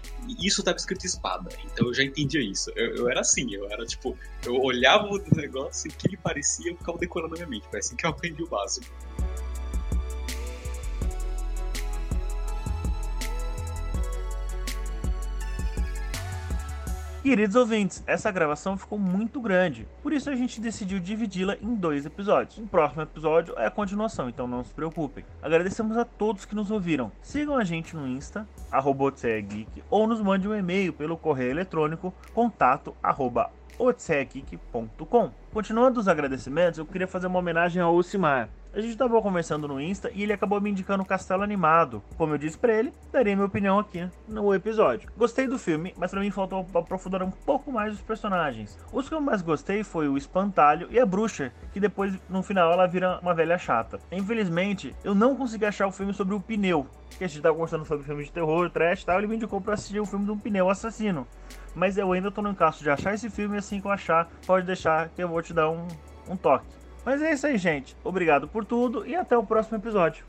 [0.43, 1.51] isso estava escrito espada.
[1.73, 2.71] Então eu já entendia isso.
[2.77, 6.17] Eu, eu, era assim, eu era tipo, eu olhava o negócio e o que me
[6.17, 7.67] parecia, eu ficava decorando na minha mente.
[7.71, 8.87] Foi assim que eu aprendi o básico.
[17.23, 22.07] Queridos ouvintes, essa gravação ficou muito grande, por isso a gente decidiu dividi-la em dois
[22.07, 22.57] episódios.
[22.57, 25.23] O próximo episódio é a continuação, então não se preocupem.
[25.43, 27.13] Agradecemos a todos que nos ouviram.
[27.21, 28.49] Sigam a gente no Insta,
[29.43, 32.97] Geek, ou nos mande um e-mail pelo correio eletrônico contato
[35.53, 38.49] Continuando os agradecimentos, eu queria fazer uma homenagem ao Ocimar.
[38.73, 42.01] A gente estava conversando no Insta e ele acabou me indicando o Castelo Animado.
[42.17, 45.11] Como eu disse para ele, darei minha opinião aqui no episódio.
[45.17, 48.79] Gostei do filme, mas para mim faltou aprofundar um pouco mais os personagens.
[48.93, 52.73] Os que eu mais gostei foi o Espantalho e a Bruxa, que depois no final
[52.73, 53.99] ela vira uma velha chata.
[54.13, 56.87] Infelizmente, eu não consegui achar o filme sobre o pneu.
[57.19, 59.61] Que a gente tava conversando sobre filme de terror, trash e tal, ele me indicou
[59.61, 61.27] para assistir o filme de um pneu assassino.
[61.75, 64.65] Mas eu ainda tô no encaixo de achar esse filme assim que eu achar, pode
[64.65, 65.89] deixar que eu vou te dar um,
[66.29, 66.80] um toque.
[67.05, 67.97] Mas é isso aí, gente.
[68.05, 70.25] Obrigado por tudo e até o próximo episódio.